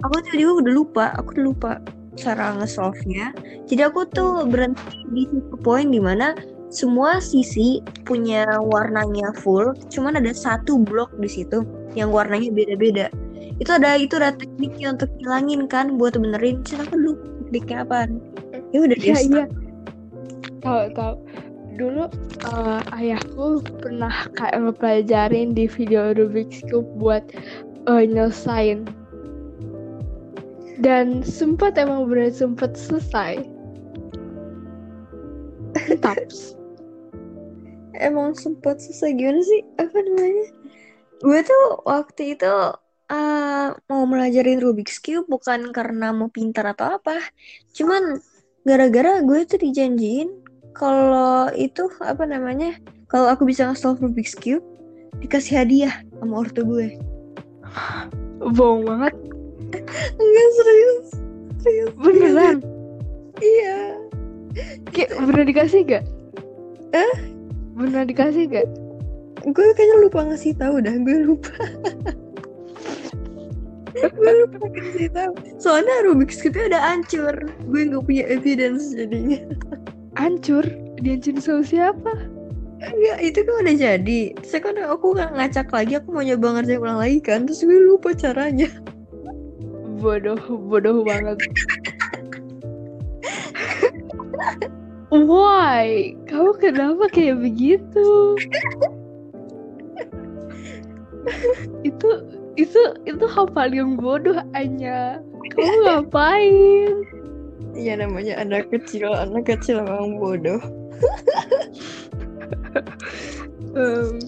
aku 0.00 0.14
tiba-tiba 0.30 0.52
udah 0.62 0.72
lupa 0.72 1.04
aku 1.18 1.36
udah 1.36 1.44
lupa 1.44 1.70
cara 2.16 2.52
nge-solve-nya. 2.60 3.32
Jadi 3.68 3.82
aku 3.88 4.04
tuh 4.12 4.44
berhenti 4.48 5.00
di 5.16 5.24
satu 5.28 5.56
poin 5.60 5.88
di 5.88 6.00
mana 6.00 6.36
semua 6.72 7.20
sisi 7.20 7.84
punya 8.08 8.48
warnanya 8.60 9.32
full 9.44 9.76
cuman 9.92 10.16
ada 10.16 10.32
satu 10.32 10.80
blok 10.80 11.12
di 11.20 11.28
situ 11.28 11.64
yang 11.92 12.08
warnanya 12.12 12.48
beda-beda. 12.52 13.12
Itu 13.60 13.76
ada 13.76 13.96
itu 14.00 14.16
ada 14.16 14.32
tekniknya 14.32 14.96
untuk 14.96 15.12
ngilangin 15.20 15.68
kan 15.68 16.00
buat 16.00 16.16
benerin. 16.16 16.64
Cuma 16.64 16.84
aku 16.88 16.96
lupa 16.96 17.24
tekniknya 17.44 17.84
apaan. 17.84 18.10
Ya 18.72 18.78
udah 18.88 18.96
Iya 18.96 19.16
dia 19.20 19.20
iya. 19.28 19.44
Tahu 20.62 20.94
tahu. 20.94 21.14
Dulu 21.76 22.04
eh, 22.46 22.80
ayahku 22.94 23.60
pernah 23.82 24.12
kayak 24.38 24.58
ngepelajarin 24.62 25.52
di 25.56 25.66
video 25.66 26.14
Rubik's 26.14 26.62
Cube 26.70 26.88
buat 26.96 27.26
eh, 27.90 28.04
nyelesain. 28.06 28.86
Dan 30.82 31.22
sempat 31.22 31.78
emang 31.78 32.06
benar 32.10 32.34
sempat 32.34 32.74
selesai. 32.78 33.42
Taps. 36.02 36.54
emang 38.02 38.34
sempat 38.34 38.82
susah 38.82 39.14
gimana 39.14 39.40
sih 39.44 39.62
apa 39.78 39.98
namanya 40.02 40.46
gue 41.22 41.40
tuh 41.46 41.64
waktu 41.86 42.34
itu 42.34 42.54
eh, 43.12 43.68
mau 43.70 44.02
melajarin 44.10 44.58
Rubik's 44.58 44.98
Cube 44.98 45.30
bukan 45.30 45.70
karena 45.70 46.10
mau 46.10 46.28
pintar 46.32 46.74
atau 46.74 46.98
apa 46.98 47.20
cuman 47.76 48.18
gara-gara 48.66 49.22
gue 49.22 49.40
tuh 49.46 49.58
dijanjiin 49.62 50.28
kalau 50.72 51.48
itu 51.54 51.88
apa 52.02 52.24
namanya 52.24 52.76
kalau 53.08 53.28
aku 53.28 53.44
bisa 53.44 53.68
nge-solve 53.68 54.00
Rubik's 54.00 54.32
Cube 54.36 54.64
dikasih 55.20 55.62
hadiah 55.64 55.94
sama 56.18 56.44
ortu 56.44 56.64
gue 56.64 56.96
Bohong 58.56 58.82
banget. 58.88 59.14
enggak 60.18 60.48
serius 60.58 61.06
serius 61.62 61.92
Beneran. 61.96 62.58
iya 63.40 63.96
Kayak 64.92 65.16
bener 65.24 65.44
dikasih 65.48 65.80
gak? 65.88 66.04
Eh? 66.92 67.14
Bener 67.72 68.04
dikasih 68.04 68.44
gak? 68.52 68.68
gue 69.42 69.66
kayaknya 69.74 69.96
lupa 70.06 70.20
ngasih 70.30 70.54
tahu 70.54 70.78
dah 70.78 70.94
gue 71.02 71.18
lupa 71.26 71.50
gue 74.14 74.32
lupa 74.46 74.56
ngasih 74.70 75.10
tahu 75.10 75.32
soalnya 75.58 76.06
Rubik's 76.06 76.38
Cube 76.38 76.54
udah 76.54 76.78
hancur 76.78 77.34
gue 77.66 77.80
nggak 77.90 78.02
punya 78.06 78.24
evidence 78.30 78.94
jadinya 78.94 79.42
Hancur. 80.16 80.64
Dihancurin 81.02 81.42
sama 81.42 81.62
siapa? 81.66 82.12
enggak 82.82 83.18
itu 83.22 83.38
kan 83.46 83.54
udah 83.62 83.76
jadi. 83.78 84.20
Terus 84.42 84.54
kan 84.58 84.74
aku 84.82 85.14
nggak 85.14 85.32
ngacak 85.38 85.68
lagi 85.70 85.92
aku 85.98 86.08
mau 86.10 86.24
nyoba 86.24 86.58
ngerjain 86.58 86.82
ulang 86.82 86.98
lagi 86.98 87.18
kan. 87.22 87.46
Terus 87.46 87.62
gue 87.62 87.78
lupa 87.86 88.10
caranya. 88.14 88.68
Bodoh 90.02 90.38
bodoh 90.66 91.06
banget. 91.06 91.38
Why? 95.12 96.16
Kamu 96.26 96.58
kenapa 96.58 97.06
kayak 97.12 97.38
begitu? 97.44 98.34
Itu 101.86 102.08
itu 102.58 102.80
itu 103.06 103.24
hal 103.30 103.46
paling 103.54 103.94
bodoh 103.94 104.42
Anya. 104.58 105.22
Kamu 105.54 105.86
ngapain 105.86 107.21
ya 107.74 107.98
namanya 107.98 108.38
anak 108.38 108.68
kecil. 108.70 109.12
Anak 109.12 109.48
kecil 109.48 109.82
memang 109.82 110.18
bodoh. 110.18 110.62
Um, 113.72 114.20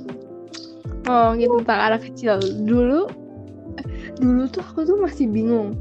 ngomongin 1.05 1.53
tentang 1.61 1.81
anak 1.93 2.00
kecil 2.09 2.41
dulu 2.64 3.07
dulu 4.17 4.43
tuh 4.49 4.64
aku 4.64 4.81
tuh 4.88 4.99
masih 4.99 5.29
bingung. 5.29 5.76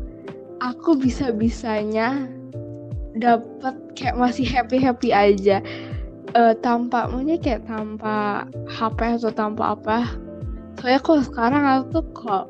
Aku 0.59 0.95
bisa 0.95 1.31
bisanya 1.31 2.27
dapat 3.15 3.75
kayak 3.93 4.19
masih 4.19 4.45
happy 4.47 4.77
happy 4.79 5.09
aja. 5.15 5.63
Eh 6.33 6.53
tanpa 6.65 7.07
maksudnya 7.07 7.37
kayak 7.39 7.63
tanpa 7.69 8.47
HP 8.67 9.21
atau 9.21 9.31
tanpa 9.31 9.77
apa. 9.77 9.97
Soalnya 10.81 10.99
kok 10.99 11.23
sekarang 11.29 11.63
aku 11.63 11.83
tuh 11.99 12.05
kok 12.17 12.45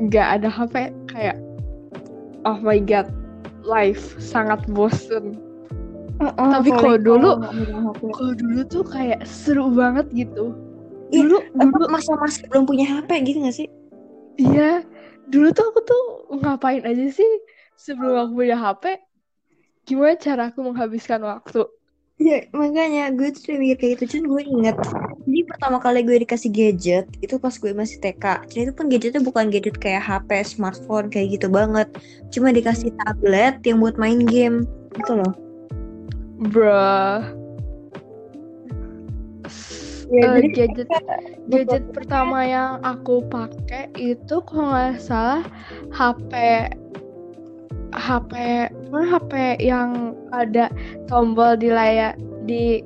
nggak 0.00 0.28
ada 0.40 0.48
HP 0.48 0.92
kayak 1.12 1.36
oh 2.48 2.56
my 2.60 2.80
god 2.80 3.08
life 3.64 4.16
sangat 4.20 4.62
bosen. 4.70 5.36
Tapi 6.20 6.68
kalau 6.68 7.00
dulu- 7.00 7.40
kalau 8.12 8.32
dulu 8.36 8.60
tuh 8.68 8.84
kayak 8.84 9.24
seru 9.24 9.72
banget 9.72 10.08
gitu. 10.12 10.52
Iya, 11.10 11.26
dulu 11.26 11.36
dulu 11.56 11.84
masa-masa 11.90 12.44
belum 12.52 12.64
punya 12.68 12.86
HP 12.86 13.10
gitu 13.24 13.38
gak 13.42 13.56
sih? 13.56 13.68
Iya, 14.38 14.84
dulu 15.26 15.50
tuh 15.50 15.64
aku 15.72 15.80
tuh 15.82 16.02
ngapain 16.38 16.84
aja 16.86 17.06
sih 17.10 17.30
sebelum 17.74 18.14
aku 18.28 18.32
punya 18.44 18.56
HP? 18.60 19.00
Gimana 19.88 20.14
cara 20.20 20.42
aku 20.52 20.60
menghabiskan 20.62 21.24
waktu? 21.24 21.66
Ya, 22.20 22.44
makanya 22.52 23.10
gue 23.16 23.32
tuh 23.32 23.56
mikir 23.56 23.76
kayak 23.80 23.92
gitu, 23.96 24.20
cuman 24.20 24.24
gue 24.28 24.42
inget 24.44 24.76
pertama 25.50 25.82
kali 25.82 26.06
gue 26.06 26.22
dikasih 26.22 26.50
gadget, 26.54 27.10
itu 27.18 27.34
pas 27.42 27.50
gue 27.50 27.74
masih 27.74 27.98
TK 27.98 28.46
Jadi 28.46 28.70
itu 28.70 28.72
pun 28.72 28.86
gadgetnya 28.86 29.22
bukan 29.26 29.50
gadget 29.50 29.76
kayak 29.82 30.06
HP, 30.06 30.46
smartphone, 30.46 31.10
kayak 31.10 31.34
gitu 31.34 31.50
banget. 31.50 31.90
Cuma 32.30 32.54
dikasih 32.54 32.94
tablet 33.02 33.58
yang 33.66 33.82
buat 33.82 33.98
main 33.98 34.22
game 34.22 34.70
Gitu 34.94 35.12
loh. 35.14 35.32
Bruh. 36.50 37.20
Ya, 40.10 40.26
Eh, 40.26 40.42
jadi 40.42 40.48
gadget 40.50 40.88
gadget 41.46 41.84
pertama 41.94 42.42
yang 42.42 42.82
aku 42.82 43.22
pakai 43.30 43.94
itu 43.94 44.42
kalau 44.42 44.74
nggak 44.74 44.98
salah 44.98 45.46
HP 45.94 46.34
HP 47.94 48.32
mana 48.90 49.06
HP 49.06 49.62
yang 49.62 50.18
ada 50.34 50.66
tombol 51.06 51.54
di 51.54 51.70
layar 51.70 52.18
di 52.42 52.82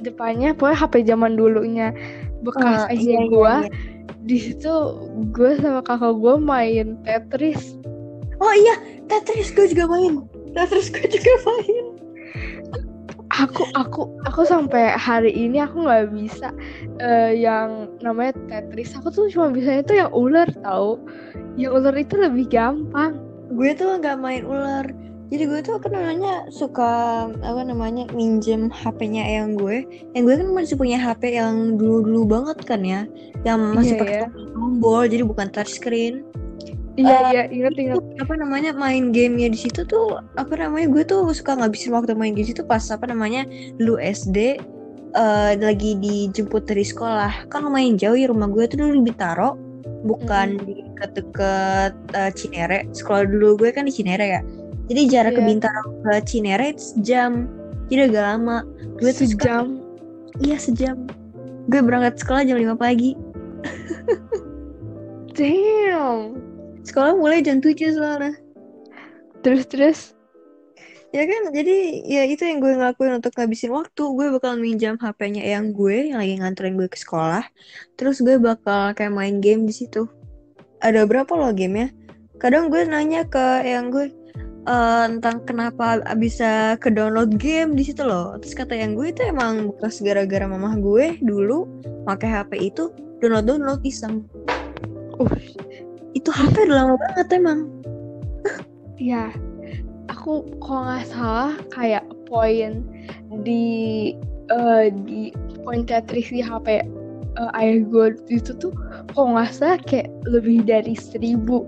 depannya 0.00 0.50
pokoknya 0.52 0.78
HP 0.80 0.94
zaman 1.04 1.36
dulunya 1.36 1.94
bekas 2.42 2.84
Ah, 2.84 2.92
aja 2.92 2.98
iya, 2.98 3.20
iya, 3.22 3.30
gua 3.30 3.54
iya. 3.62 3.70
di 4.24 4.38
situ 4.40 4.72
gue 5.30 5.50
sama 5.60 5.80
kakak 5.80 6.16
gue 6.16 6.34
main 6.36 6.96
Tetris 7.02 7.76
Oh 8.36 8.50
iya, 8.50 8.74
Tetris 9.06 9.54
gue 9.54 9.70
juga 9.70 9.86
main. 9.86 10.26
Tetris 10.52 10.90
gue 10.90 11.06
juga 11.06 11.32
main. 11.48 11.86
aku 13.34 13.66
aku 13.74 14.02
aku 14.22 14.42
sampai 14.44 14.94
hari 14.94 15.34
ini 15.34 15.58
aku 15.58 15.82
nggak 15.82 16.14
bisa 16.14 16.54
eh, 16.98 17.34
yang 17.34 17.90
namanya 17.98 18.34
Tetris 18.46 18.94
aku 18.94 19.10
tuh 19.10 19.26
cuma 19.26 19.50
bisanya 19.50 19.82
tuh 19.82 19.96
yang 19.98 20.10
ular 20.14 20.46
tahu 20.62 21.02
yang 21.54 21.74
ular 21.74 21.94
itu 21.94 22.14
lebih 22.14 22.46
gampang 22.46 23.18
Gue 23.50 23.70
tuh 23.74 24.00
nggak 24.00 24.18
main 24.18 24.42
ular. 24.42 24.86
Jadi 25.34 25.50
gue 25.50 25.60
tuh 25.66 25.82
apa 25.82 25.90
namanya 25.90 26.46
suka 26.46 26.90
apa 27.42 27.62
namanya 27.66 28.06
minjem 28.14 28.70
HP-nya 28.70 29.26
yang 29.26 29.58
gue. 29.58 29.82
Yang 30.14 30.22
gue 30.30 30.34
kan 30.38 30.48
masih 30.54 30.78
punya 30.78 30.94
HP 30.94 31.34
yang 31.34 31.74
dulu-dulu 31.74 32.22
banget 32.38 32.58
kan 32.62 32.86
ya, 32.86 33.02
yang 33.42 33.74
masih 33.74 33.98
Iya, 33.98 34.02
pakai 34.06 34.18
ya. 34.22 34.28
tombol, 34.54 35.02
jadi 35.10 35.22
bukan 35.26 35.50
touchscreen. 35.50 36.22
iya 36.94 37.18
Eh, 37.18 37.30
iya 37.34 37.42
ingat 37.50 37.74
ingat 37.74 37.98
Itu 37.98 38.22
apa 38.22 38.34
namanya 38.38 38.70
main 38.78 39.10
gamenya 39.10 39.50
di 39.50 39.58
situ 39.58 39.82
tuh 39.82 40.22
apa 40.38 40.54
namanya 40.54 40.86
gue 40.86 41.02
tuh 41.02 41.26
suka 41.34 41.58
ngabisin 41.58 41.90
waktu 41.90 42.14
main 42.14 42.38
game 42.38 42.46
itu 42.46 42.62
pas 42.62 42.86
apa 42.86 43.10
namanya 43.10 43.42
dulu 43.82 43.98
SD 43.98 44.62
eh, 45.18 45.52
lagi 45.58 45.98
dijemput 45.98 46.62
dari 46.70 46.86
sekolah 46.86 47.50
kan 47.50 47.66
lumayan 47.66 47.98
jauh 47.98 48.14
ya 48.14 48.30
rumah 48.30 48.46
gue 48.46 48.70
tuh 48.70 48.78
dulu 48.78 49.02
di 49.02 49.10
Bintaro 49.10 49.58
bukan 50.06 50.62
di 50.62 50.86
deket-deket 50.94 51.92
eh, 52.14 52.30
Cinere 52.38 52.86
sekolah 52.94 53.26
dulu 53.26 53.58
gue 53.66 53.74
kan 53.74 53.90
di 53.90 53.92
Cinere 53.98 54.26
ya 54.30 54.40
jadi 54.88 55.02
jarak 55.08 55.32
ke 55.36 55.42
Iya. 55.42 55.48
Bintaro 55.48 55.84
ke 56.04 56.12
Cinere 56.28 56.66
itu 56.76 56.82
sejam 56.96 57.48
jadi 57.88 58.08
agak 58.08 58.24
lama 58.24 58.58
gue 59.00 59.10
tuh 59.12 59.28
suka 59.28 59.32
sejam 59.32 59.64
iya 60.40 60.56
sejam 60.56 60.96
gue 61.68 61.80
berangkat 61.80 62.20
sekolah 62.20 62.44
jam 62.44 62.56
5 62.60 62.76
pagi 62.76 63.16
damn 65.36 66.36
sekolah 66.84 67.12
mulai 67.16 67.40
jam 67.40 67.60
7 67.60 67.76
soalnya 67.96 68.34
terus 69.40 69.64
terus 69.68 70.00
Ya 71.14 71.30
kan, 71.30 71.54
jadi 71.54 72.02
ya 72.02 72.26
itu 72.26 72.42
yang 72.42 72.58
gue 72.58 72.74
ngelakuin 72.74 73.22
untuk 73.22 73.38
ngabisin 73.38 73.70
waktu. 73.70 74.02
Gue 74.02 74.34
bakal 74.34 74.58
minjam 74.58 74.98
HP-nya 74.98 75.46
yang 75.46 75.70
gue 75.70 76.10
yang 76.10 76.18
lagi 76.18 76.42
nganterin 76.42 76.74
gue 76.74 76.90
ke 76.90 76.98
sekolah. 76.98 77.46
Terus 77.94 78.18
gue 78.18 78.34
bakal 78.42 78.98
kayak 78.98 79.14
main 79.14 79.38
game 79.38 79.62
di 79.62 79.70
situ. 79.70 80.10
Ada 80.82 81.06
berapa 81.06 81.30
loh 81.38 81.54
gamenya? 81.54 81.94
Kadang 82.42 82.66
gue 82.66 82.82
nanya 82.82 83.22
ke 83.30 83.62
yang 83.62 83.94
gue 83.94 84.10
eh, 84.64 85.04
tentang 85.16 85.44
kenapa 85.44 86.00
bisa 86.16 86.76
ke 86.80 86.88
download 86.92 87.36
game 87.36 87.76
di 87.76 87.84
situ 87.86 88.04
loh. 88.04 88.36
Terus 88.40 88.54
kata 88.56 88.74
yang 88.76 88.96
gue 88.96 89.12
itu 89.12 89.22
emang 89.24 89.72
bekas 89.72 90.00
gara-gara 90.00 90.44
mamah 90.44 90.76
gue 90.80 91.20
dulu 91.20 91.68
pakai 92.04 92.28
HP 92.28 92.74
itu 92.74 92.92
download 93.20 93.46
download 93.48 93.80
iseng. 93.84 94.24
uh 95.20 95.34
Itu 96.14 96.30
HP 96.30 96.70
udah 96.70 96.76
lama 96.86 96.94
banget 96.98 97.28
emang. 97.36 97.60
ya 98.94 99.34
aku 100.08 100.46
kalau 100.62 100.86
nggak 100.86 101.06
salah 101.10 101.54
kayak 101.72 102.04
poin 102.28 102.84
di 103.42 104.14
eh, 104.52 104.86
di 105.04 105.32
poin 105.64 105.82
Tetris 105.84 106.28
di 106.30 106.40
HP 106.44 106.66
eh, 106.80 107.58
ayah 107.58 107.82
gue 107.84 108.14
itu 108.30 108.52
tuh 108.56 108.72
kalau 109.12 109.36
nggak 109.36 109.52
salah 109.52 109.78
kayak 109.84 110.08
lebih 110.28 110.64
dari 110.64 110.94
seribu 110.94 111.66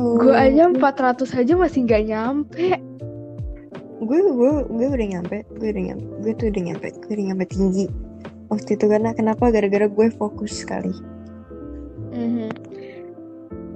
gue 0.00 0.34
aja 0.34 0.72
400 0.72 1.40
aja 1.40 1.52
masih 1.56 1.84
nggak 1.84 2.04
nyampe. 2.08 2.66
Gue 4.00 4.18
gue 4.24 4.50
gue 4.64 4.86
udah 4.88 5.08
nyampe 5.20 5.44
gue 5.60 5.68
udah 5.68 5.84
nyampe 5.92 6.04
gue 6.24 6.32
tuh 6.36 6.46
udah 6.48 6.62
nyampe 6.72 6.86
gue 7.04 7.12
udah 7.12 7.26
nyampe 7.32 7.44
tinggi. 7.52 7.86
Waktu 8.48 8.74
itu 8.74 8.84
karena 8.88 9.14
kenapa? 9.14 9.52
Gara-gara 9.52 9.86
gue 9.86 10.06
fokus 10.16 10.64
sekali. 10.64 10.90
Mhm. 12.10 12.50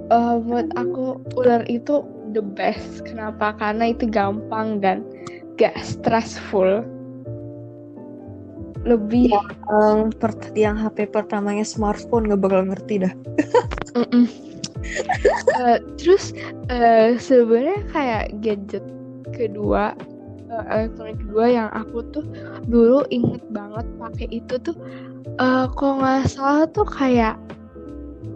Eh, 0.05 0.35
menurut 0.43 0.69
aku 0.75 1.05
ular 1.39 1.63
itu 1.69 2.03
the 2.35 2.43
best. 2.43 3.05
Kenapa? 3.07 3.55
Karena 3.55 3.93
itu 3.93 4.05
gampang 4.09 4.83
dan 4.83 5.05
gak 5.55 5.77
stressful. 5.81 6.83
Lebih 8.85 9.33
yang 9.33 10.13
per- 10.13 10.53
yang 10.53 10.77
HP 10.77 11.09
pertamanya 11.09 11.65
smartphone 11.65 12.29
gak 12.29 12.37
bakal 12.37 12.69
ngerti 12.69 13.01
dah 13.01 13.13
Eh, 15.55 15.79
terus 15.97 16.31
eh, 16.69 17.17
sebenarnya 17.17 17.81
kayak 17.89 18.23
gadget 18.43 18.85
kedua 19.33 19.97
eh, 20.51 20.65
elektronik 20.69 21.17
kedua 21.25 21.45
yang 21.49 21.69
aku 21.73 22.05
tuh 22.13 22.25
dulu 22.69 23.03
inget 23.09 23.41
banget 23.49 23.85
pakai 23.97 24.27
itu 24.29 24.55
tuh 24.61 24.77
eh 25.41 25.65
kalau 25.73 25.99
nggak 25.99 26.29
salah 26.29 26.69
tuh 26.69 26.85
kayak 26.85 27.35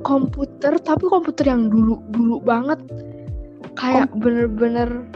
komputer 0.01 0.79
tapi 0.79 1.05
komputer 1.07 1.45
yang 1.49 1.67
dulu 1.67 1.99
dulu 2.11 2.39
banget. 2.41 2.79
Kayak 3.77 4.11
bener-bener 4.19 5.07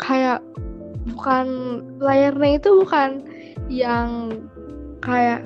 kayak 0.00 0.40
bukan 1.12 1.46
layarnya 2.00 2.56
itu 2.60 2.70
bukan 2.84 3.10
yang 3.68 4.32
kayak 5.04 5.44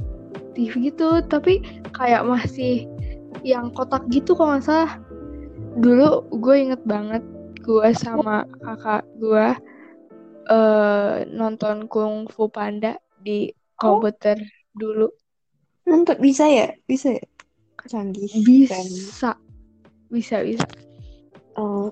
TV 0.55 0.91
gitu 0.93 1.23
tapi 1.27 1.63
kayak 1.95 2.23
masih 2.27 2.87
yang 3.45 3.73
kotak 3.73 4.07
gitu 4.13 4.37
kalau 4.37 4.57
nggak 4.57 4.65
salah. 4.67 4.93
Dulu 5.81 6.29
gue 6.41 6.57
inget 6.57 6.83
banget 6.85 7.23
gue 7.61 7.89
sama 7.93 8.49
kakak 8.65 9.05
gue 9.21 9.47
eh 10.51 11.15
nonton 11.31 11.87
Kung 11.87 12.27
Fu 12.27 12.51
Panda 12.51 12.97
di 13.21 13.53
komputer 13.77 14.41
dulu. 14.75 15.07
Nonton 15.87 16.17
bisa 16.19 16.49
ya? 16.49 16.75
Bisa 16.85 17.15
ya? 17.15 17.25
Canggih 17.87 18.29
keren. 18.29 18.45
bisa 18.45 18.79
bisa. 18.87 19.31
Bisa 20.11 20.37
Oh. 21.59 21.91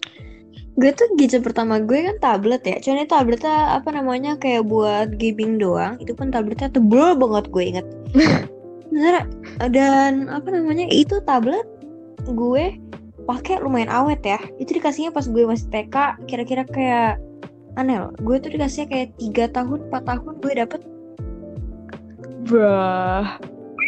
gue 0.78 0.94
tuh 0.94 1.10
gadget 1.18 1.42
pertama 1.42 1.82
gue 1.82 2.06
kan 2.06 2.16
tablet 2.22 2.62
ya. 2.62 2.78
Cuman 2.78 3.02
ini 3.02 3.06
tabletnya 3.10 3.74
apa 3.74 3.90
namanya 3.90 4.38
kayak 4.38 4.62
buat 4.62 5.18
gaming 5.18 5.58
doang. 5.58 5.98
Itu 5.98 6.14
pun 6.14 6.30
tabletnya 6.30 6.70
tebel 6.70 7.18
banget 7.18 7.50
gue 7.50 7.64
inget 7.66 7.86
Bener, 8.98 9.30
dan 9.70 10.26
apa 10.26 10.50
namanya 10.50 10.90
itu 10.90 11.22
tablet 11.22 11.62
gue 12.26 12.74
pakai 13.30 13.62
lumayan 13.62 13.86
awet 13.94 14.18
ya. 14.26 14.42
Itu 14.58 14.74
dikasihnya 14.74 15.14
pas 15.14 15.30
gue 15.30 15.46
masih 15.46 15.70
TK 15.70 16.26
kira-kira 16.26 16.66
kayak 16.66 17.22
aneh 17.78 18.02
loh. 18.02 18.10
Gue 18.18 18.42
tuh 18.42 18.50
dikasihnya 18.50 18.90
kayak 18.90 19.08
tiga 19.22 19.46
tahun 19.54 19.86
4 19.94 20.02
tahun 20.02 20.34
gue 20.42 20.52
dapet. 20.58 20.80
Brah. 22.50 23.38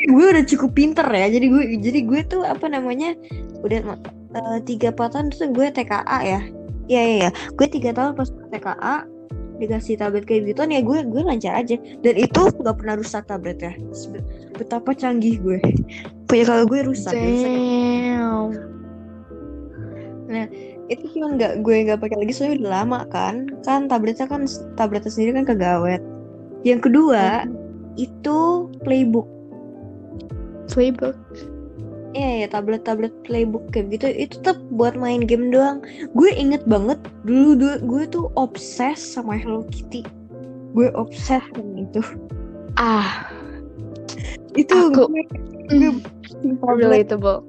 gue 0.01 0.25
udah 0.31 0.47
cukup 0.47 0.79
pinter 0.79 1.11
ya. 1.11 1.27
Jadi 1.27 1.47
gue 1.51 1.63
jadi 1.83 2.01
gue 2.07 2.21
tuh 2.31 2.47
apa 2.47 2.71
namanya 2.71 3.19
udah 3.67 3.99
eh, 4.39 4.59
tiga 4.63 4.95
empat 4.95 5.11
tahun 5.11 5.35
tuh 5.35 5.51
gue 5.51 5.75
TKA 5.75 6.19
ya. 6.23 6.41
Iya 6.87 7.03
iya 7.03 7.17
ya. 7.27 7.31
gue 7.59 7.67
tiga 7.67 7.91
tahun 7.99 8.15
pas 8.15 8.31
TKA 8.31 9.10
dikasih 9.61 10.01
tablet 10.01 10.25
kayak 10.25 10.57
gitu 10.57 10.65
ya 10.65 10.81
gue 10.81 10.99
gue 11.05 11.23
lancar 11.23 11.61
aja. 11.61 11.77
Dan 12.01 12.15
itu 12.17 12.41
nggak 12.41 12.77
pernah 12.81 12.95
rusak 12.97 13.29
tabletnya 13.29 13.77
Sebe- 13.93 14.25
betapa 14.57 14.97
canggih 14.97 15.37
gue. 15.39 15.61
Punya 16.27 16.45
kalau 16.49 16.65
gue 16.65 16.81
rusak, 16.89 17.13
rusak. 17.13 17.51
Damn. 17.53 18.49
itu 20.91 21.07
cuma 21.15 21.39
nggak 21.39 21.63
gue 21.63 21.77
nggak 21.87 22.03
pakai 22.03 22.19
lagi 22.19 22.33
soalnya 22.35 22.67
udah 22.67 22.73
lama 22.83 23.01
kan. 23.13 23.47
Kan 23.63 23.87
tabletnya 23.87 24.27
kan 24.27 24.49
tabletnya 24.75 25.13
sendiri 25.13 25.39
kan 25.39 25.47
kegawet 25.47 26.03
yang 26.65 26.81
kedua 26.81 27.49
itu 27.97 28.69
playbook. 28.85 29.29
Playbook. 30.69 31.17
Iya 32.11 32.43
ya 32.43 32.47
tablet-tablet 32.51 33.15
playbook 33.23 33.71
kayak 33.71 33.95
gitu 33.95 34.07
itu 34.11 34.35
tetap 34.43 34.59
buat 34.75 34.99
main 34.99 35.23
game 35.23 35.55
doang. 35.55 35.79
Gue 36.19 36.35
inget 36.35 36.67
banget 36.67 36.99
dulu, 37.23 37.55
dulu 37.55 37.77
gue 37.87 38.03
tuh 38.11 38.25
obses 38.35 38.99
sama 38.99 39.39
Hello 39.39 39.63
Kitty. 39.71 40.03
Gue 40.75 40.91
obses 40.99 41.39
sama 41.55 41.75
itu. 41.79 42.03
Ah, 42.75 43.31
Itu 44.59 44.91
Aku- 44.91 45.07
gue, 45.07 45.23
gue 45.71 45.91
mm, 45.95 46.59
relatable. 46.67 47.47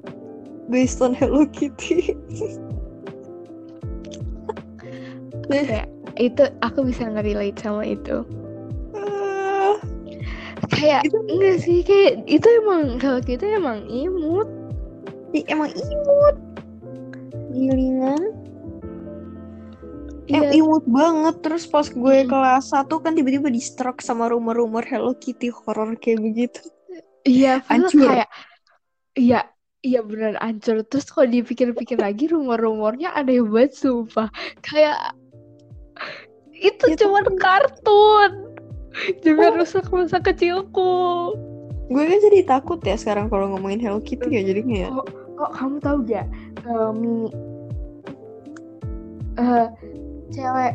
based 0.70 1.02
on 1.02 1.10
Hello 1.10 1.42
Kitty. 1.50 2.14
Kayak 5.48 5.90
itu 6.16 6.44
aku 6.62 6.86
bisa 6.86 7.08
nge-relate 7.08 7.58
sama 7.58 7.82
itu. 7.82 8.22
Ah, 8.94 9.74
Kayak 10.70 11.02
Itu- 11.10 11.26
enggak 11.26 11.56
sih 11.60 11.82
kayak 11.82 12.22
itu 12.24 12.46
emang 12.62 13.02
kalau 13.02 13.18
kita 13.18 13.44
emang 13.48 13.82
imut. 13.90 14.46
Ih, 15.32 15.44
emang 15.48 15.70
imut. 15.70 16.36
Gilingan. 17.50 18.22
Iya, 20.24 20.54
imut 20.54 20.86
banget 20.86 21.42
terus 21.42 21.66
pas 21.66 21.84
gue 21.84 22.16
Hmm. 22.24 22.28
kelas 22.30 22.70
1 22.70 23.02
kan 23.02 23.12
tiba-tiba 23.12 23.50
di 23.50 23.60
struck 23.60 24.00
sama 24.00 24.30
rumor-rumor 24.30 24.80
Hello 24.86 25.12
Kitty 25.12 25.50
horror 25.50 25.92
kayak 25.98 26.22
begitu. 26.22 26.60
iya, 27.22 27.60
Hancur. 27.66 28.06
kayak 28.08 28.28
iya, 29.14 29.46
iya 29.82 30.00
beneran 30.00 30.38
hancur. 30.40 30.80
Terus 30.82 31.06
kalau 31.06 31.28
dipikir-pikir 31.28 31.98
lagi 31.98 32.26
rumor-rumornya 32.26 33.12
aneh 33.12 33.42
banget 33.42 33.76
sumpah. 33.76 34.30
Kayak 34.62 35.14
itu 36.54 36.84
Ya, 36.88 36.96
cuma 36.96 37.20
tapi- 37.20 37.36
kartun. 37.36 38.30
jangan 39.24 39.56
rusak 39.56 39.88
masa 39.88 40.20
kecilku 40.20 41.32
gue 41.88 42.02
kan 42.04 42.18
jadi 42.22 42.40
takut 42.44 42.76
ya 42.80 42.92
sekarang 42.92 43.28
kalau 43.28 43.48
ngomongin 43.48 43.80
Hello 43.80 44.00
Kitty 44.00 44.28
ya 44.30 44.44
jadinya 44.44 44.76
ya 44.78 44.88
oh, 44.92 45.04
oh 45.42 45.50
kamu 45.50 45.76
tahu 45.82 45.98
gak 46.06 46.26
mini 46.94 47.30
uh, 49.38 49.66
cewek 50.32 50.74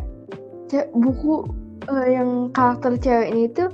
ce 0.68 0.84
buku 0.92 1.48
uh, 1.88 2.08
yang 2.08 2.52
karakter 2.52 3.00
cewek 3.00 3.28
ini 3.32 3.46
tuh 3.52 3.72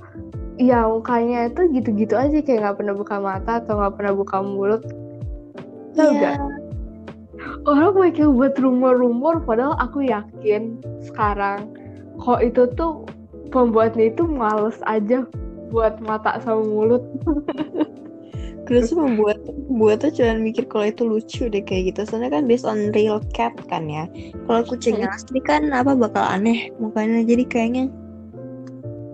ya 0.61 0.85
mukanya 0.85 1.49
itu 1.49 1.65
gitu-gitu 1.73 2.13
aja 2.13 2.37
kayak 2.45 2.59
nggak 2.61 2.77
pernah 2.77 2.95
buka 2.95 3.15
mata 3.17 3.51
atau 3.57 3.81
nggak 3.81 3.93
pernah 3.97 4.13
buka 4.13 4.37
mulut. 4.45 4.83
Tau 5.97 6.09
Iya. 6.13 6.37
gak? 6.37 6.37
Orang 7.65 8.13
kayak 8.13 8.33
buat 8.33 8.53
rumor-rumor 8.61 9.41
padahal 9.43 9.73
aku 9.81 10.05
yakin 10.05 10.77
sekarang 11.01 11.73
kok 12.21 12.39
itu 12.45 12.69
tuh 12.77 13.03
pembuatnya 13.49 14.13
itu 14.13 14.23
males 14.29 14.77
aja 14.85 15.25
buat 15.73 15.97
mata 16.05 16.37
sama 16.45 16.61
mulut 16.61 17.01
Gue 18.63 18.79
tuh 18.87 18.95
membuat 18.95 19.43
buatnya 19.67 20.09
cuma 20.15 20.39
mikir 20.39 20.63
kalau 20.71 20.87
itu 20.87 21.03
lucu 21.03 21.51
deh 21.51 21.59
kayak 21.59 21.91
gitu. 21.91 22.07
Soalnya 22.07 22.39
kan 22.39 22.47
based 22.47 22.63
on 22.63 22.95
real 22.95 23.19
cat 23.35 23.51
kan 23.67 23.91
ya. 23.91 24.07
Kalau 24.47 24.63
kucing 24.63 25.03
Hmm. 25.03 25.11
asli 25.11 25.43
kan 25.43 25.67
apa 25.75 25.91
bakal 25.93 26.23
aneh 26.23 26.71
mukanya 26.79 27.27
jadi 27.27 27.43
kayaknya 27.43 27.91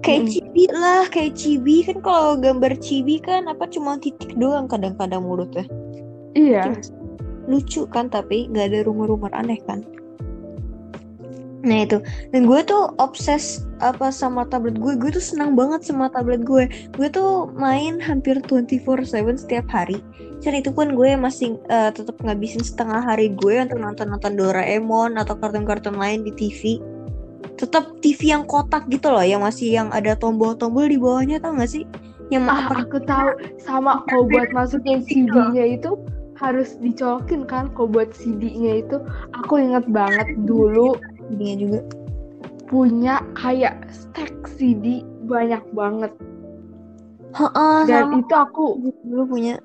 kayak 0.06 0.26
Hmm. 0.26 0.32
cibi 0.32 0.64
lah, 0.70 1.04
kayak 1.10 1.34
cibi 1.34 1.82
kan 1.82 1.98
kalau 2.06 2.38
gambar 2.38 2.78
cibi 2.78 3.18
kan 3.18 3.50
apa 3.50 3.66
cuma 3.74 3.98
titik 3.98 4.38
doang 4.38 4.70
kadang-kadang 4.70 5.26
mulutnya. 5.26 5.66
iya 6.38 6.70
Lucu 7.50 7.90
kan 7.90 8.14
tapi 8.14 8.46
nggak 8.54 8.70
ada 8.70 8.80
rumor-rumor 8.86 9.34
aneh 9.34 9.58
kan. 9.66 9.82
Nah 11.60 11.84
itu. 11.84 12.00
Dan 12.32 12.48
gue 12.48 12.62
tuh 12.64 12.96
obses 13.00 13.68
apa 13.84 14.12
sama 14.12 14.48
tablet 14.48 14.80
gue. 14.80 14.94
Gue 14.96 15.12
tuh 15.12 15.24
senang 15.24 15.56
banget 15.60 15.84
sama 15.84 16.08
tablet 16.08 16.44
gue. 16.48 16.72
Gue 16.96 17.08
tuh 17.12 17.52
main 17.56 18.00
hampir 18.00 18.40
24/7 18.48 19.36
setiap 19.36 19.68
hari. 19.68 20.00
Dan 20.40 20.56
itu 20.56 20.72
pun 20.72 20.96
gue 20.96 21.20
masih 21.20 21.60
eh, 21.68 21.92
tetap 21.92 22.16
ngabisin 22.24 22.64
setengah 22.64 23.04
hari 23.04 23.36
gue 23.36 23.60
untuk 23.60 23.80
nonton-nonton 23.84 24.40
Doraemon 24.40 25.20
atau 25.20 25.36
kartun-kartun 25.36 26.00
lain 26.00 26.24
di 26.24 26.32
TV 26.32 26.80
tetap 27.60 28.00
TV 28.00 28.32
yang 28.32 28.48
kotak 28.48 28.88
gitu 28.88 29.12
loh 29.12 29.20
yang 29.20 29.44
masih 29.44 29.76
yang 29.76 29.92
ada 29.92 30.16
tombol-tombol 30.16 30.88
di 30.88 30.96
bawahnya 30.96 31.44
tau 31.44 31.60
gak 31.60 31.68
sih? 31.68 31.84
Yang 32.32 32.44
ah 32.48 32.72
apa? 32.72 32.88
aku 32.88 33.00
tahu. 33.04 33.30
Sama 33.60 34.00
kau 34.08 34.24
buat 34.24 34.48
masukin 34.56 35.04
CD-nya 35.04 35.76
itu 35.76 36.00
harus 36.40 36.80
dicolokin 36.80 37.44
kan 37.44 37.68
kau 37.76 37.84
buat 37.84 38.16
CD-nya 38.16 38.88
itu. 38.88 39.04
Aku 39.44 39.60
inget 39.60 39.84
banget 39.92 40.40
dulu 40.48 40.96
dia 41.38 41.54
juga. 41.60 41.82
punya 42.70 43.26
kayak 43.34 43.90
stack 43.90 44.46
CD 44.46 45.02
banyak 45.26 45.66
banget. 45.74 46.14
Heeh, 47.34 47.78
dan 47.90 48.14
sama. 48.14 48.22
itu 48.22 48.34
aku 48.38 48.66
dulu 49.02 49.24
punya. 49.26 49.58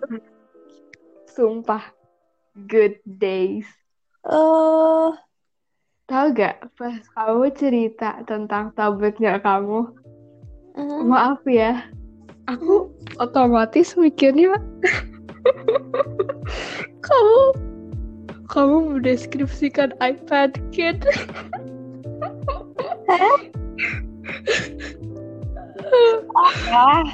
Sumpah 1.28 1.84
good 2.64 2.96
days. 3.04 3.68
Eh. 4.24 5.12
Tahu 6.04 6.26
gak 6.36 6.68
pas 6.76 7.00
kamu 7.16 7.48
cerita 7.56 8.20
tentang 8.28 8.76
tabletnya 8.76 9.40
kamu? 9.40 9.88
Eh, 10.76 11.00
maaf 11.00 11.40
ya. 11.48 11.80
Aku 12.44 12.92
otomatis 13.16 13.96
mikirnya 13.96 14.52
kamu 17.08 17.44
kamu 18.48 18.98
mendeskripsikan 18.98 19.92
iPad 20.00 20.58
Kid. 20.74 21.04
Ah 26.74 27.04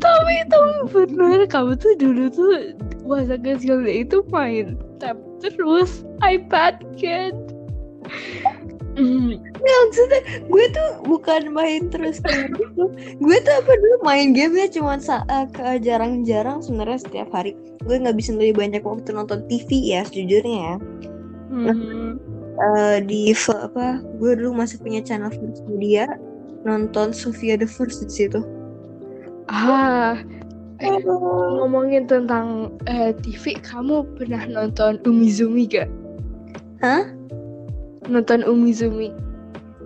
tapi 0.00 0.34
tapi 0.48 0.74
bener 0.92 1.40
kamu 1.48 1.72
tuh 1.76 1.92
dulu 1.98 2.24
tuh 2.32 2.74
masa 3.04 3.36
kecilnya 3.40 4.04
itu 4.06 4.22
main 4.30 4.76
tab 4.98 5.16
terus 5.42 6.04
iPad 6.24 6.80
Kid 6.96 7.36
Hmm, 9.00 9.32
Nggak, 9.32 9.78
maksudnya 9.88 10.20
gue 10.44 10.64
tuh 10.76 10.88
bukan 11.08 11.42
main 11.56 11.88
terus 11.88 12.20
kayak 12.20 12.52
gitu. 12.52 12.84
Gue 13.16 13.36
tuh 13.40 13.54
apa 13.56 13.72
dulu 13.72 13.96
main 14.04 14.36
game 14.36 14.60
ya 14.60 14.68
cuma 14.68 15.00
sa- 15.00 15.24
eh, 15.26 15.48
ke 15.48 15.80
jarang-jarang 15.80 16.60
sebenarnya 16.60 17.00
setiap 17.00 17.32
hari. 17.32 17.56
Gue 17.80 17.96
ngabisin 17.96 18.36
lebih 18.36 18.60
banyak 18.60 18.84
waktu 18.84 19.16
nonton 19.16 19.40
TV 19.48 19.96
ya 19.96 20.04
sejujurnya 20.04 20.60
ya. 20.60 20.76
Hmm. 21.48 22.20
Eh, 22.60 22.98
di 23.08 23.32
f- 23.32 23.56
apa 23.56 24.04
gue 24.20 24.36
dulu 24.36 24.52
masih 24.52 24.76
punya 24.84 25.00
channel 25.00 25.32
First 25.32 25.64
Media 25.64 26.04
nonton 26.68 27.16
Sofia 27.16 27.56
the 27.56 27.64
First 27.64 28.04
di 28.04 28.12
situ. 28.12 28.44
Ah 29.48 30.20
Eh, 30.80 30.96
ngomongin 31.60 32.08
tentang 32.08 32.72
eh, 32.84 33.12
TV 33.20 33.60
kamu 33.60 34.16
pernah 34.16 34.44
nonton 34.48 34.96
Umizumi 35.04 35.68
gak 35.68 35.88
Hah? 36.80 37.04
Nonton 38.08 38.46
Umizumi. 38.46 39.12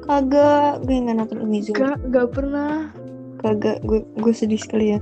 Kagak 0.05 0.85
gue 0.85 0.97
nggak 1.01 1.17
nonton 1.17 1.39
Umizumi. 1.43 1.81
Gak 1.81 1.99
gak 2.13 2.29
pernah. 2.31 2.93
Kagak 3.41 3.81
gue 3.83 4.05
gue 4.21 4.33
sedih 4.35 4.61
sekali 4.61 4.95
ya. 4.95 5.01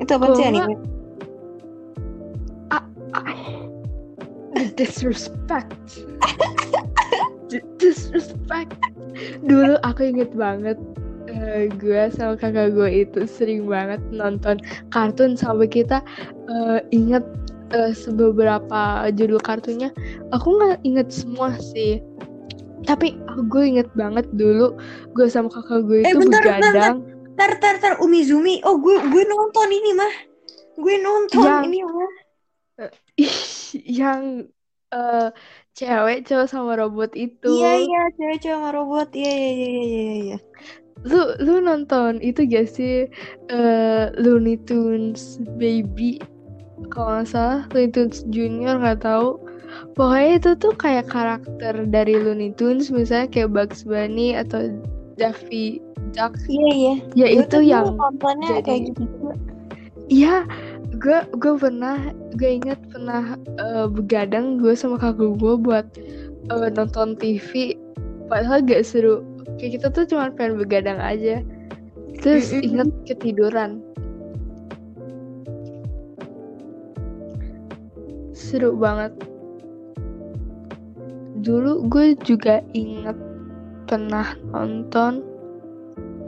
Itu 0.00 0.16
apa 0.16 0.32
sih 0.36 0.44
anime? 0.46 0.76
Disrespect. 4.76 5.72
Disrespect. 7.80 8.76
Dulu 9.44 9.80
aku 9.80 10.12
inget 10.12 10.32
banget 10.36 10.76
eh, 11.28 11.68
gue 11.72 12.02
sama 12.12 12.36
kakak 12.36 12.76
gue 12.76 13.04
itu 13.06 13.24
sering 13.24 13.68
banget 13.68 14.00
nonton 14.12 14.60
kartun 14.92 15.36
sampai 15.36 15.68
kita 15.68 16.00
eh, 16.48 16.80
inget 16.92 17.24
eh, 17.76 17.92
beberapa 18.16 19.04
judul 19.12 19.40
kartunya 19.44 19.92
aku 20.32 20.56
nggak 20.56 20.80
inget 20.88 21.08
semua 21.12 21.52
sih. 21.60 22.00
Tapi 22.88 23.18
gue 23.50 23.62
inget 23.66 23.88
banget 23.92 24.24
dulu 24.32 24.78
gue 25.12 25.26
sama 25.28 25.52
kakak 25.52 25.84
gue 25.84 26.00
Eh, 26.06 26.14
itu 26.14 26.24
bentar, 26.24 26.40
bentar, 26.40 26.56
begadang. 26.72 26.96
Tar 27.36 27.52
tar 27.60 27.76
tar 27.82 27.94
Umizumi. 28.00 28.64
Oh 28.64 28.80
gue 28.80 28.96
gue 29.12 29.22
nonton 29.28 29.68
ini 29.68 29.92
mah. 29.92 30.14
Gue 30.80 30.96
nonton 31.02 31.44
Yang- 31.44 31.64
ini 31.68 31.78
mah. 31.84 32.10
yang 34.00 34.22
eh, 34.92 35.28
cewek 35.76 36.24
cowok 36.24 36.48
sama 36.48 36.72
robot 36.80 37.12
itu. 37.12 37.48
Iya 37.48 37.72
iya 37.84 38.02
cewek-cewek 38.16 38.56
sama 38.56 38.70
robot. 38.72 39.08
Iya 39.12 39.32
iya 39.34 39.50
iya 39.52 39.68
iya 39.68 39.82
iya 39.84 40.14
iya. 40.32 40.38
Lu 41.04 41.20
lu 41.42 41.60
nonton 41.60 42.22
itu 42.24 42.46
gak 42.48 42.72
sih 42.72 43.04
eh, 43.50 44.04
Looney 44.16 44.56
Tunes 44.64 45.42
Baby 45.60 46.22
kalau 46.92 47.20
nggak 47.20 47.28
salah 47.28 47.60
Looney 47.72 47.90
Tunes 47.92 48.24
Junior 48.28 48.76
nggak 48.80 49.00
tahu 49.04 49.40
pokoknya 49.96 50.30
itu 50.40 50.50
tuh 50.60 50.72
kayak 50.76 51.08
karakter 51.08 51.74
dari 51.88 52.14
Looney 52.20 52.52
Tunes 52.54 52.92
misalnya 52.92 53.28
kayak 53.32 53.52
Bugs 53.52 53.84
Bunny 53.84 54.36
atau 54.36 54.72
Daffy 55.16 55.80
Duck 56.12 56.36
iya 56.48 56.70
iya 56.72 56.94
ya 57.16 57.26
itu 57.40 57.58
yang 57.64 57.96
jadi- 58.44 58.64
kayak 58.64 58.80
gitu 58.92 59.04
Iya, 60.06 60.46
gue 61.02 61.18
gue 61.34 61.54
pernah 61.58 61.98
gue 62.38 62.62
ingat 62.62 62.78
pernah 62.94 63.34
eh, 63.58 63.86
begadang 63.90 64.62
gue 64.62 64.70
sama 64.78 65.02
kakak 65.02 65.34
gue 65.34 65.54
buat 65.58 65.86
eh, 66.46 66.68
nonton 66.70 67.18
TV, 67.18 67.74
padahal 68.30 68.62
gak 68.62 68.86
seru. 68.86 69.26
Kayak 69.58 69.82
kita 69.82 69.86
tuh 69.90 70.04
cuma 70.06 70.30
pengen 70.30 70.62
begadang 70.62 71.02
aja. 71.02 71.42
Terus 72.22 72.54
inget 72.54 72.86
ketiduran. 73.02 73.82
Seru 78.56 78.72
banget. 78.72 79.12
Dulu 81.44 81.92
gue 81.92 82.16
juga 82.24 82.64
inget 82.72 83.12
pernah 83.84 84.32
nonton 84.48 85.20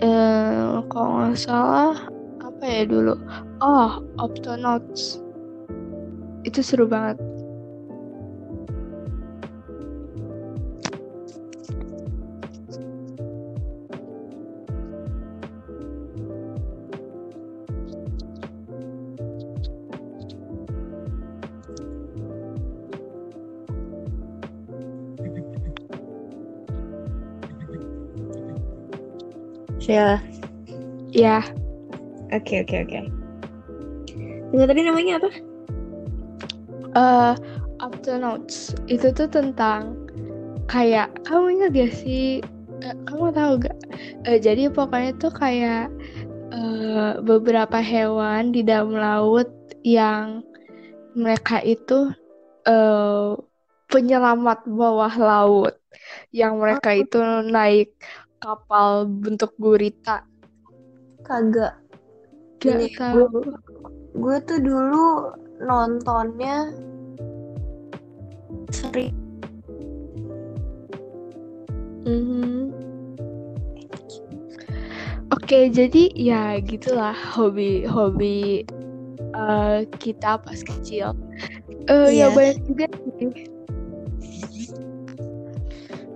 eh 0.04 0.76
kalau 0.92 1.24
nggak 1.24 1.40
salah 1.40 1.96
apa 2.44 2.64
ya 2.68 2.84
dulu? 2.84 3.16
Oh 3.64 4.04
Octonauts 4.20 5.24
itu 6.44 6.60
seru 6.60 6.84
banget 6.84 7.16
Siapa? 29.88 30.20
ya 31.16 31.40
Oke 32.28 32.60
oke 32.60 32.76
oke. 32.84 33.00
Tunggu 34.52 34.64
tadi 34.68 34.84
namanya 34.84 35.16
apa? 35.16 35.30
eh 36.92 37.34
Octonauts 37.80 38.76
itu 38.90 39.08
tuh 39.16 39.32
tentang 39.32 39.96
kayak 40.68 41.08
kamu 41.24 41.56
ingat 41.56 41.70
gak 41.72 41.92
sih 41.94 42.44
uh, 42.84 42.96
kamu 43.08 43.32
tahu 43.32 43.52
gak 43.64 43.76
uh, 44.28 44.38
jadi 44.38 44.68
pokoknya 44.68 45.16
tuh 45.16 45.32
kayak 45.32 45.88
uh, 46.52 47.22
beberapa 47.24 47.80
hewan 47.80 48.52
di 48.52 48.60
dalam 48.66 48.92
laut 48.92 49.48
yang 49.86 50.44
mereka 51.16 51.64
itu 51.64 52.12
uh, 52.68 53.38
penyelamat 53.88 54.68
bawah 54.68 55.14
laut 55.16 55.74
yang 56.34 56.60
mereka 56.60 56.92
oh. 56.92 57.00
itu 57.00 57.18
naik 57.48 57.94
kapal 58.38 59.06
bentuk 59.06 59.52
gurita 59.58 60.24
kagak 61.26 61.76
gak 62.58 62.78
Ini, 62.78 62.88
tahu 62.98 63.22
gue, 63.30 63.54
gue 64.18 64.36
tuh 64.46 64.58
dulu 64.62 65.06
nontonnya 65.62 66.74
sering 68.74 69.14
mm-hmm. 72.06 72.58
Oke, 75.28 75.68
jadi 75.68 76.12
ya 76.12 76.56
gitulah 76.60 77.12
hobi-hobi 77.12 78.64
uh, 79.36 79.84
kita 80.00 80.40
pas 80.40 80.60
kecil. 80.60 81.12
Uh, 81.88 82.08
yeah. 82.08 82.08
Ya 82.08 82.16
iya. 82.28 82.36
banyak 82.36 82.58
juga 82.68 82.86
sih. 83.16 83.57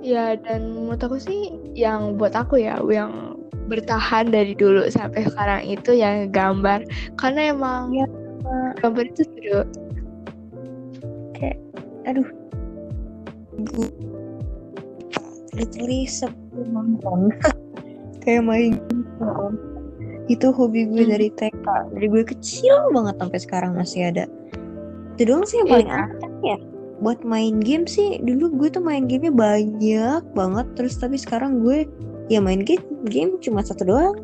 Ya 0.03 0.35
dan 0.35 0.75
menurut 0.75 0.99
aku 0.99 1.17
sih 1.23 1.55
yang 1.79 2.19
buat 2.19 2.35
aku 2.35 2.59
ya 2.59 2.83
yang 2.91 3.38
bertahan 3.71 4.35
dari 4.35 4.59
dulu 4.59 4.91
sampai 4.91 5.31
sekarang 5.31 5.62
itu 5.62 5.95
yang 5.95 6.29
gambar. 6.35 6.83
Karena 7.15 7.55
emang 7.55 7.95
ya, 7.95 8.07
gambar 8.83 9.05
itu 9.07 9.23
seru. 9.23 9.62
Kayak 11.38 11.59
aduh. 12.11 12.29
Literally 15.55 16.11
sebelum 16.11 16.99
nonton. 16.99 17.31
Kayak 18.23 18.43
main 18.47 18.79
itu 20.31 20.47
hobi 20.55 20.87
gue 20.87 21.03
hmm. 21.03 21.11
dari 21.11 21.29
TK 21.35 21.67
dari 21.99 22.07
gue 22.07 22.23
kecil 22.23 22.95
banget 22.95 23.19
sampai 23.19 23.38
sekarang 23.43 23.73
masih 23.75 24.11
ada. 24.15 24.31
Itu 25.15 25.31
doang 25.31 25.47
sih 25.47 25.59
yang 25.62 25.71
paling 25.71 25.91
yeah. 25.91 26.07
aktif 26.07 26.33
ya 26.43 26.57
buat 27.03 27.27
main 27.27 27.59
game 27.59 27.85
sih 27.91 28.23
dulu 28.23 28.55
gue 28.62 28.69
tuh 28.71 28.79
main 28.79 29.11
gamenya 29.11 29.35
banyak 29.35 30.23
banget 30.38 30.67
terus 30.79 30.95
tapi 31.03 31.19
sekarang 31.19 31.59
gue 31.59 31.91
ya 32.31 32.38
main 32.38 32.62
game 32.62 32.87
game 33.11 33.43
cuma 33.43 33.67
satu 33.67 33.83
doang 33.83 34.17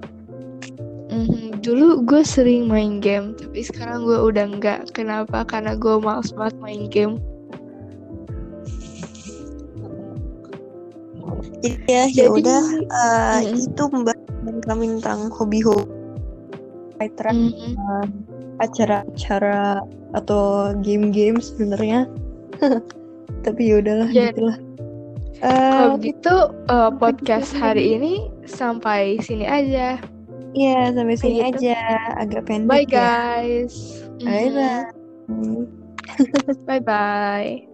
mm-hmm. 1.11 1.59
dulu 1.59 2.07
gue 2.07 2.23
sering 2.23 2.71
main 2.71 3.03
game 3.03 3.35
tapi 3.35 3.67
sekarang 3.67 4.07
gue 4.07 4.15
udah 4.15 4.47
enggak 4.47 4.87
kenapa 4.95 5.43
karena 5.43 5.75
gue 5.75 5.99
males 5.99 6.31
banget 6.31 6.55
main 6.63 6.87
game 6.87 7.19
ya 11.91 12.07
ya 12.15 12.31
udah 12.31 12.63
uh, 12.95 13.43
mm-hmm. 13.43 13.59
itu 13.59 13.83
pembahasan 13.91 14.57
kami 14.71 14.85
tentang 15.03 15.35
hobi-hobi 15.35 15.91
mm-hmm. 17.03 17.75
uh, 17.75 18.07
acara-acara 18.63 19.83
atau 20.15 20.73
game-game 20.79 21.43
sebenarnya 21.43 22.07
tapi 23.45 23.61
ya 23.71 23.75
udahlah 23.81 24.09
yeah. 24.11 24.31
gitulah 24.31 24.59
uh, 25.45 25.71
kalau 25.75 25.97
gitu 26.03 26.35
uh, 26.71 26.91
podcast 26.95 27.51
hari 27.55 27.91
ini 27.97 28.29
sampai 28.49 29.19
sini 29.23 29.45
aja 29.47 29.99
Iya, 30.57 30.97
sampai 30.97 31.17
sini 31.21 31.41
aja. 31.45 31.77
Agak 32.17 32.49
pendek 32.49 32.89
Bye, 32.89 32.89
ya. 32.89 33.37
guys. 33.37 34.01
Bye, 34.25 34.49
bye. 34.49 34.89
Bye, 36.65 36.81
bye. 36.81 37.68